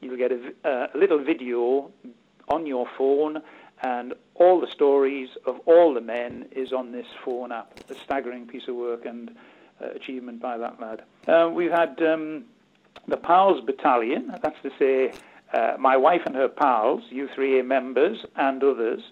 you'll 0.00 0.16
get 0.16 0.32
a, 0.32 0.88
a 0.94 0.98
little 0.98 1.22
video 1.22 1.90
on 2.48 2.66
your 2.66 2.86
phone 2.98 3.42
and 3.82 4.14
all 4.34 4.60
the 4.60 4.66
stories 4.66 5.30
of 5.46 5.58
all 5.66 5.94
the 5.94 6.00
men 6.00 6.46
is 6.52 6.72
on 6.72 6.92
this 6.92 7.06
phone 7.24 7.50
app. 7.50 7.72
A 7.90 7.94
staggering 7.94 8.46
piece 8.46 8.68
of 8.68 8.74
work 8.74 9.06
and 9.06 9.30
uh, 9.82 9.90
achievement 9.90 10.40
by 10.40 10.58
that 10.58 10.80
lad. 10.80 11.02
Uh, 11.26 11.48
we've 11.50 11.70
had 11.70 12.00
um, 12.02 12.44
the 13.08 13.16
PALS 13.16 13.60
battalion, 13.64 14.34
that's 14.42 14.60
to 14.62 14.70
say 14.78 15.12
uh, 15.52 15.76
my 15.78 15.96
wife 15.96 16.22
and 16.26 16.34
her 16.34 16.48
pals, 16.48 17.02
U3A 17.12 17.66
members 17.66 18.24
and 18.36 18.62
others. 18.62 19.02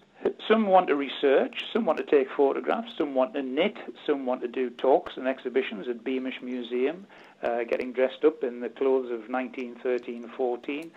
Some 0.48 0.66
want 0.66 0.88
to 0.88 0.96
research, 0.96 1.64
some 1.72 1.84
want 1.84 1.98
to 1.98 2.04
take 2.04 2.28
photographs, 2.36 2.90
some 2.98 3.14
want 3.14 3.34
to 3.34 3.42
knit, 3.42 3.76
some 4.04 4.26
want 4.26 4.40
to 4.42 4.48
do 4.48 4.70
talks 4.70 5.16
and 5.16 5.28
exhibitions 5.28 5.86
at 5.88 6.02
Beamish 6.02 6.42
Museum, 6.42 7.06
uh, 7.42 7.64
getting 7.64 7.92
dressed 7.92 8.24
up 8.24 8.42
in 8.42 8.60
the 8.60 8.68
clothes 8.68 9.12
of 9.12 9.28
1913 9.28 10.30
14. 10.36 10.90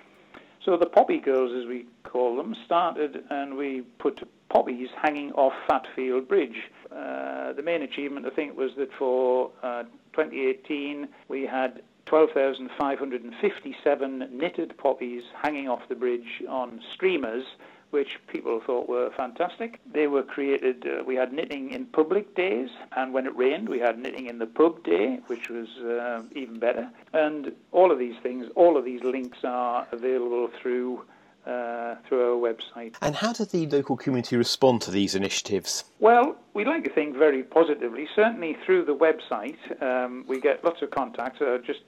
So 0.66 0.78
the 0.78 0.86
Poppy 0.86 1.20
Girls, 1.20 1.52
as 1.60 1.68
we 1.68 1.88
call 2.04 2.36
them, 2.36 2.56
started 2.66 3.24
and 3.30 3.58
we 3.58 3.82
put 4.00 4.28
poppies 4.50 4.90
hanging 5.02 5.32
off 5.34 5.54
Fatfield 5.68 6.28
Bridge. 6.28 6.58
Uh, 6.92 7.54
the 7.54 7.64
main 7.64 7.82
achievement, 7.82 8.26
I 8.26 8.30
think, 8.30 8.58
was 8.58 8.72
that 8.78 8.90
for 8.94 9.52
uh, 9.64 9.84
2018 10.14 11.08
we 11.30 11.46
had 11.46 11.82
12,557 12.06 14.30
knitted 14.32 14.78
poppies 14.78 15.24
hanging 15.42 15.68
off 15.70 15.82
the 15.90 15.96
bridge 15.96 16.44
on 16.50 16.82
streamers, 16.94 17.46
which 17.92 18.20
people 18.28 18.60
thought 18.66 18.90
were 18.90 19.12
fantastic. 19.18 19.80
They 19.94 20.08
were 20.08 20.24
created, 20.24 20.88
uh, 20.88 21.04
we 21.06 21.16
had 21.16 21.34
knitting 21.34 21.72
in 21.72 21.86
public 21.88 22.36
days, 22.36 22.70
and 22.96 23.14
when 23.14 23.26
it 23.26 23.36
rained, 23.36 23.68
we 23.70 23.80
had 23.80 24.00
knitting 24.00 24.28
in 24.28 24.40
the 24.40 24.46
pub 24.46 24.82
day, 24.84 25.20
which 25.28 25.50
was 25.50 25.68
uh, 25.80 26.24
even 26.34 26.60
better. 26.60 26.90
And 27.14 27.52
all 27.72 27.92
of 27.92 28.00
these 28.00 28.16
things, 28.24 28.46
all 28.56 28.78
of 28.78 28.86
these 28.86 29.04
links 29.04 29.40
are 29.44 29.86
available 29.92 30.50
through 30.62 31.04
uh, 31.46 31.96
through 32.08 32.34
our 32.34 32.54
website. 32.54 32.96
And 33.02 33.16
how 33.16 33.34
did 33.34 33.50
the 33.50 33.68
local 33.68 33.98
community 33.98 34.38
respond 34.38 34.82
to 34.84 34.92
these 34.92 35.16
initiatives? 35.16 35.84
Well, 36.00 36.36
we 36.54 36.66
like 36.66 36.84
to 36.84 36.90
think 36.90 37.18
very 37.18 37.44
positively. 37.44 38.08
Certainly 38.16 38.58
through 38.66 38.86
the 38.86 38.96
website, 38.96 39.58
um, 39.82 40.26
we 40.28 40.40
get 40.40 40.64
lots 40.64 40.82
of 40.82 40.92
contacts. 40.92 41.42
Uh, 41.42 41.58
just 41.66 41.82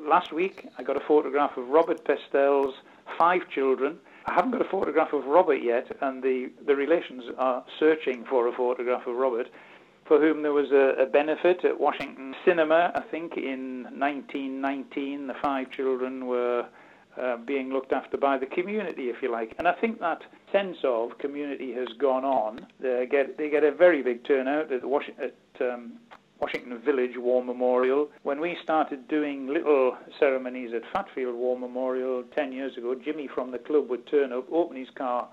last 0.00 0.32
week, 0.32 0.66
I 0.78 0.82
got 0.82 0.96
a 0.96 1.06
photograph 1.06 1.56
of 1.56 1.68
Robert 1.68 2.04
Pestel's 2.04 2.74
five 3.18 3.42
children. 3.48 3.98
I 4.26 4.34
haven't 4.34 4.50
got 4.50 4.60
a 4.60 4.68
photograph 4.68 5.12
of 5.12 5.24
Robert 5.24 5.62
yet, 5.62 5.86
and 6.02 6.22
the, 6.22 6.50
the 6.66 6.76
relations 6.76 7.24
are 7.38 7.64
searching 7.78 8.24
for 8.28 8.46
a 8.46 8.52
photograph 8.52 9.06
of 9.06 9.16
Robert, 9.16 9.48
for 10.06 10.20
whom 10.20 10.42
there 10.42 10.52
was 10.52 10.70
a, 10.70 11.02
a 11.02 11.06
benefit 11.06 11.64
at 11.64 11.80
Washington 11.80 12.34
Cinema, 12.44 12.92
I 12.94 13.00
think, 13.00 13.36
in 13.36 13.84
1919. 13.84 15.28
The 15.28 15.34
five 15.42 15.70
children 15.70 16.26
were 16.26 16.66
uh, 17.20 17.36
being 17.36 17.70
looked 17.70 17.92
after 17.92 18.16
by 18.16 18.38
the 18.38 18.46
community, 18.46 19.04
if 19.10 19.16
you 19.22 19.30
like. 19.30 19.54
And 19.58 19.66
I 19.66 19.72
think 19.72 20.00
that 20.00 20.22
sense 20.52 20.76
of 20.84 21.18
community 21.18 21.72
has 21.72 21.88
gone 21.98 22.24
on. 22.24 22.66
They 22.80 23.06
get, 23.10 23.36
they 23.36 23.50
get 23.50 23.64
a 23.64 23.72
very 23.72 24.02
big 24.02 24.24
turnout 24.24 24.72
at, 24.72 24.84
Wash- 24.84 25.10
at 25.20 25.34
um, 25.60 25.94
Washington 26.40 26.78
Village 26.84 27.16
War 27.16 27.44
Memorial. 27.44 28.08
When 28.22 28.40
we 28.40 28.56
started 28.62 29.08
doing 29.08 29.48
little 29.48 29.96
ceremonies 30.20 30.70
at 30.74 30.82
Fatfield 30.92 31.34
War 31.34 31.58
Memorial 31.58 32.22
10 32.36 32.52
years 32.52 32.76
ago, 32.76 32.94
Jimmy 32.94 33.28
from 33.34 33.50
the 33.50 33.58
club 33.58 33.88
would 33.90 34.06
turn 34.06 34.32
up, 34.32 34.46
open 34.52 34.76
his 34.76 34.90
car 34.96 35.28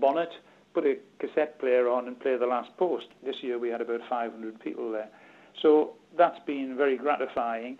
bonnet, 0.00 0.30
put 0.74 0.84
a 0.84 0.96
cassette 1.18 1.58
player 1.60 1.88
on 1.88 2.08
and 2.08 2.18
play 2.18 2.36
the 2.36 2.46
last 2.46 2.76
post. 2.76 3.06
This 3.24 3.36
year 3.42 3.58
we 3.58 3.68
had 3.68 3.80
about 3.80 4.00
500 4.08 4.60
people 4.60 4.90
there. 4.90 5.08
So 5.62 5.94
that's 6.16 6.38
been 6.46 6.76
very 6.76 6.96
gratifying. 6.96 7.78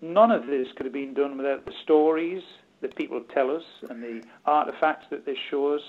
None 0.00 0.30
of 0.30 0.46
this 0.46 0.68
could 0.76 0.86
have 0.86 0.92
been 0.92 1.14
done 1.14 1.36
without 1.36 1.64
the 1.64 1.72
stories 1.82 2.42
that 2.84 2.94
people 2.96 3.22
tell 3.32 3.50
us 3.50 3.64
and 3.88 4.02
the 4.02 4.22
artifacts 4.44 5.06
that 5.08 5.24
they 5.24 5.34
show 5.50 5.74
us. 5.74 5.80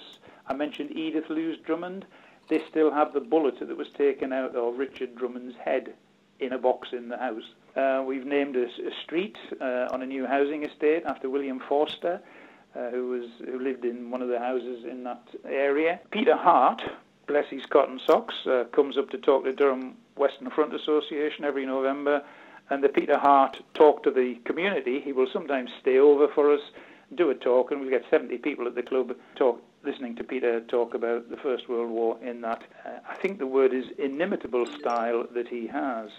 I 0.47 0.53
mentioned 0.53 0.91
Edith 0.95 1.29
Loos 1.29 1.57
Drummond. 1.65 2.05
They 2.47 2.61
still 2.69 2.89
have 2.89 3.11
the 3.11 3.19
bullet 3.19 3.59
that 3.59 3.75
was 3.75 3.89
taken 3.97 4.31
out 4.31 4.55
of 4.55 4.77
Richard 4.77 5.13
Drummond's 5.17 5.57
head 5.57 5.93
in 6.39 6.53
a 6.53 6.57
box 6.57 6.89
in 6.93 7.09
the 7.09 7.17
house. 7.17 7.43
Uh, 7.75 8.01
we've 8.07 8.25
named 8.25 8.55
a, 8.55 8.63
a 8.63 8.93
street 9.03 9.37
uh, 9.59 9.89
on 9.91 10.03
a 10.03 10.05
new 10.05 10.25
housing 10.25 10.63
estate 10.63 11.03
after 11.05 11.29
William 11.29 11.59
Forster, 11.67 12.21
uh, 12.75 12.89
who 12.91 13.09
was 13.09 13.29
who 13.45 13.59
lived 13.59 13.83
in 13.83 14.09
one 14.09 14.21
of 14.21 14.29
the 14.29 14.39
houses 14.39 14.85
in 14.89 15.03
that 15.03 15.27
area. 15.45 15.99
Peter 16.11 16.37
Hart, 16.37 16.81
bless 17.27 17.47
his 17.49 17.65
cotton 17.65 17.99
socks, 18.07 18.35
uh, 18.45 18.63
comes 18.71 18.97
up 18.97 19.09
to 19.09 19.17
talk 19.17 19.43
to 19.43 19.51
Durham 19.51 19.97
Western 20.15 20.49
Front 20.49 20.73
Association 20.73 21.43
every 21.43 21.65
November, 21.65 22.23
and 22.69 22.83
the 22.83 22.89
Peter 22.89 23.17
Hart 23.17 23.61
talk 23.73 24.03
to 24.03 24.11
the 24.11 24.35
community. 24.45 24.99
He 24.99 25.11
will 25.11 25.27
sometimes 25.31 25.69
stay 25.79 25.97
over 25.97 26.27
for 26.27 26.51
us, 26.53 26.61
do 27.13 27.29
a 27.29 27.35
talk, 27.35 27.71
and 27.71 27.81
we 27.81 27.89
get 27.89 28.03
70 28.09 28.37
people 28.39 28.67
at 28.67 28.75
the 28.75 28.83
club 28.83 29.15
talk 29.35 29.61
listening 29.85 30.15
to 30.15 30.23
Peter 30.23 30.61
talk 30.61 30.95
about 30.95 31.29
the 31.29 31.37
First 31.37 31.69
World 31.69 31.91
War 31.91 32.17
in 32.21 32.41
that, 32.41 32.63
uh, 32.85 32.89
I 33.07 33.15
think 33.15 33.37
the 33.37 33.47
word 33.47 33.73
is 33.73 33.85
inimitable 33.99 34.65
style 34.65 35.25
that 35.33 35.47
he 35.47 35.67
has. 35.67 36.09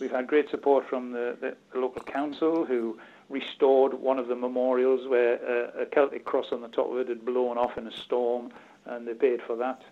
We've 0.00 0.10
had 0.10 0.26
great 0.26 0.50
support 0.50 0.88
from 0.88 1.12
the, 1.12 1.36
the, 1.40 1.56
the 1.72 1.78
local 1.78 2.02
council 2.02 2.64
who 2.64 2.98
restored 3.28 3.94
one 3.94 4.18
of 4.18 4.26
the 4.26 4.34
memorials 4.34 5.08
where 5.08 5.34
uh, 5.34 5.82
a 5.82 5.86
Celtic 5.86 6.24
cross 6.24 6.46
on 6.50 6.62
the 6.62 6.68
top 6.68 6.90
of 6.90 6.98
it 6.98 7.08
had 7.08 7.24
blown 7.24 7.56
off 7.56 7.78
in 7.78 7.86
a 7.86 7.92
storm 7.92 8.52
and 8.86 9.06
they 9.06 9.14
paid 9.14 9.40
for 9.46 9.56
that. 9.56 9.82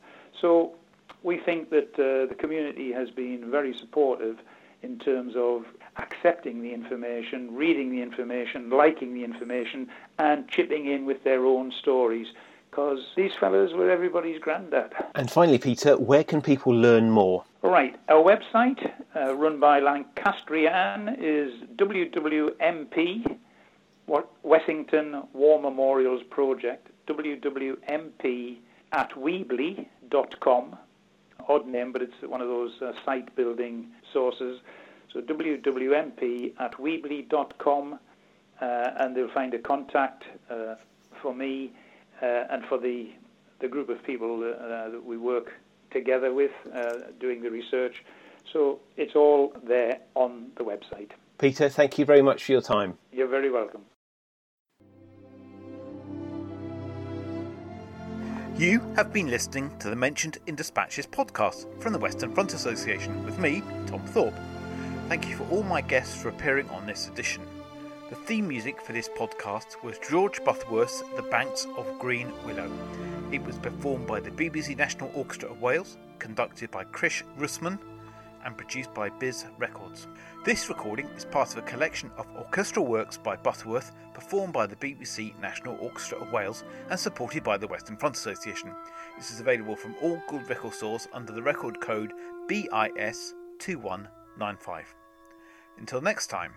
So 0.41 0.75
we 1.23 1.39
think 1.39 1.71
that 1.71 1.95
uh, 1.95 2.27
the 2.29 2.37
community 2.37 2.93
has 2.93 3.11
been 3.11 3.51
very 3.51 3.77
supportive 3.79 4.39
in 4.83 4.99
terms 4.99 5.35
of 5.37 5.67
accepting 5.97 6.63
the 6.63 6.73
information, 6.73 7.55
reading 7.55 7.91
the 7.91 8.03
information, 8.03 8.71
liking 8.71 9.15
the 9.15 9.25
information, 9.25 9.89
and 10.19 10.49
chipping 10.49 10.87
in 10.87 11.07
with 11.07 11.23
their 11.25 11.45
own 11.45 11.73
stories 11.81 12.29
because 12.71 13.01
these 13.17 13.33
fellows 13.39 13.73
were 13.75 13.91
everybody's 13.91 14.41
granddad. 14.41 14.93
And 15.15 15.31
finally, 15.31 15.59
Peter, 15.59 15.97
where 15.97 16.23
can 16.23 16.41
people 16.41 16.73
learn 16.73 17.11
more? 17.11 17.45
All 17.63 17.71
right, 17.71 17.97
our 18.09 18.23
website, 18.23 18.93
uh, 19.17 19.35
run 19.35 19.59
by 19.59 19.81
Lancastrian, 19.81 21.17
is 21.19 21.53
WWMP, 21.77 23.39
Wessington 24.45 25.27
War 25.33 25.61
Memorials 25.61 26.23
Project, 26.31 26.89
WWMP 27.07 28.59
at 28.93 29.11
Weebly.com. 29.11 30.77
Odd 31.49 31.67
name, 31.67 31.93
but 31.93 32.03
it's 32.03 32.15
one 32.23 32.41
of 32.41 32.49
those 32.49 32.73
uh, 32.81 32.93
site 33.05 33.35
building 33.35 33.89
sources. 34.13 34.61
So 35.13 35.21
WWMP 35.21 36.53
at 36.61 36.73
Weebly.com, 36.75 37.99
uh, 38.61 38.91
and 38.99 39.17
they'll 39.17 39.31
find 39.31 39.53
a 39.55 39.59
contact 39.59 40.25
uh, 40.51 40.77
for 41.21 41.35
me 41.35 41.73
uh, 42.23 42.45
and 42.51 42.65
for 42.67 42.79
the 42.79 43.11
the 43.61 43.69
group 43.69 43.91
of 43.91 44.03
people 44.05 44.43
uh, 44.43 44.89
that 44.89 45.05
we 45.05 45.19
work 45.19 45.53
together 45.91 46.33
with 46.33 46.51
uh, 46.75 46.93
doing 47.21 47.43
the 47.43 47.51
research. 47.51 48.05
So 48.51 48.81
it's 48.97 49.15
all 49.15 49.53
there 49.63 50.01
on 50.15 50.51
the 50.57 50.65
website. 50.65 51.11
Peter, 51.39 51.69
thank 51.69 51.99
you 51.99 52.07
very 52.07 52.23
much 52.23 52.45
for 52.45 52.53
your 52.53 52.63
time. 52.63 52.97
You're 53.13 53.29
very 53.29 53.51
welcome. 53.51 53.83
You 58.57 58.81
have 58.97 59.13
been 59.13 59.29
listening 59.29 59.77
to 59.79 59.89
the 59.89 59.97
Mentioned 59.97 60.39
in 60.47 60.55
Dispatches 60.55 61.07
podcast 61.07 61.67
from 61.81 61.93
the 61.93 61.99
Western 61.99 62.35
Front 62.35 62.55
Association 62.55 63.25
with 63.25 63.39
me, 63.39 63.63
Tom 63.87 64.01
Thorpe. 64.07 64.35
Thank 65.11 65.29
you 65.29 65.35
for 65.35 65.43
all 65.51 65.65
my 65.65 65.81
guests 65.81 66.15
for 66.15 66.29
appearing 66.29 66.71
on 66.71 66.87
this 66.87 67.09
edition. 67.09 67.43
The 68.11 68.15
theme 68.15 68.47
music 68.47 68.81
for 68.81 68.93
this 68.93 69.09
podcast 69.09 69.83
was 69.83 69.99
George 69.99 70.39
Butterworth's 70.45 71.03
The 71.17 71.23
Banks 71.23 71.67
of 71.77 71.99
Green 71.99 72.31
Willow. 72.47 72.71
It 73.33 73.43
was 73.43 73.59
performed 73.59 74.07
by 74.07 74.21
the 74.21 74.31
BBC 74.31 74.77
National 74.77 75.11
Orchestra 75.13 75.51
of 75.51 75.61
Wales, 75.61 75.99
conducted 76.21 76.71
by 76.71 76.85
Krish 76.85 77.25
Russman, 77.37 77.81
and 78.45 78.57
produced 78.57 78.95
by 78.95 79.09
BIS 79.09 79.47
Records. 79.59 80.07
This 80.45 80.69
recording 80.69 81.09
is 81.17 81.25
part 81.25 81.51
of 81.51 81.59
a 81.59 81.63
collection 81.63 82.13
of 82.17 82.29
orchestral 82.37 82.87
works 82.87 83.17
by 83.17 83.35
Butterworth 83.35 83.91
performed 84.15 84.53
by 84.53 84.69
the 84.69 84.77
BBC 84.77 85.37
National 85.41 85.77
Orchestra 85.81 86.19
of 86.19 86.31
Wales 86.31 86.63
and 86.89 87.01
supported 87.01 87.43
by 87.43 87.59
the 87.59 87.67
Western 87.67 87.97
Front 87.97 88.15
Association. 88.15 88.71
This 89.19 89.33
is 89.33 89.41
available 89.41 89.75
from 89.75 89.97
all 90.03 90.23
good 90.29 90.49
record 90.49 90.75
stores 90.75 91.09
under 91.13 91.33
the 91.33 91.43
record 91.43 91.81
code 91.81 92.13
BIS2195. 92.49 94.85
Until 95.81 96.03
next 96.03 96.27
time. 96.27 96.53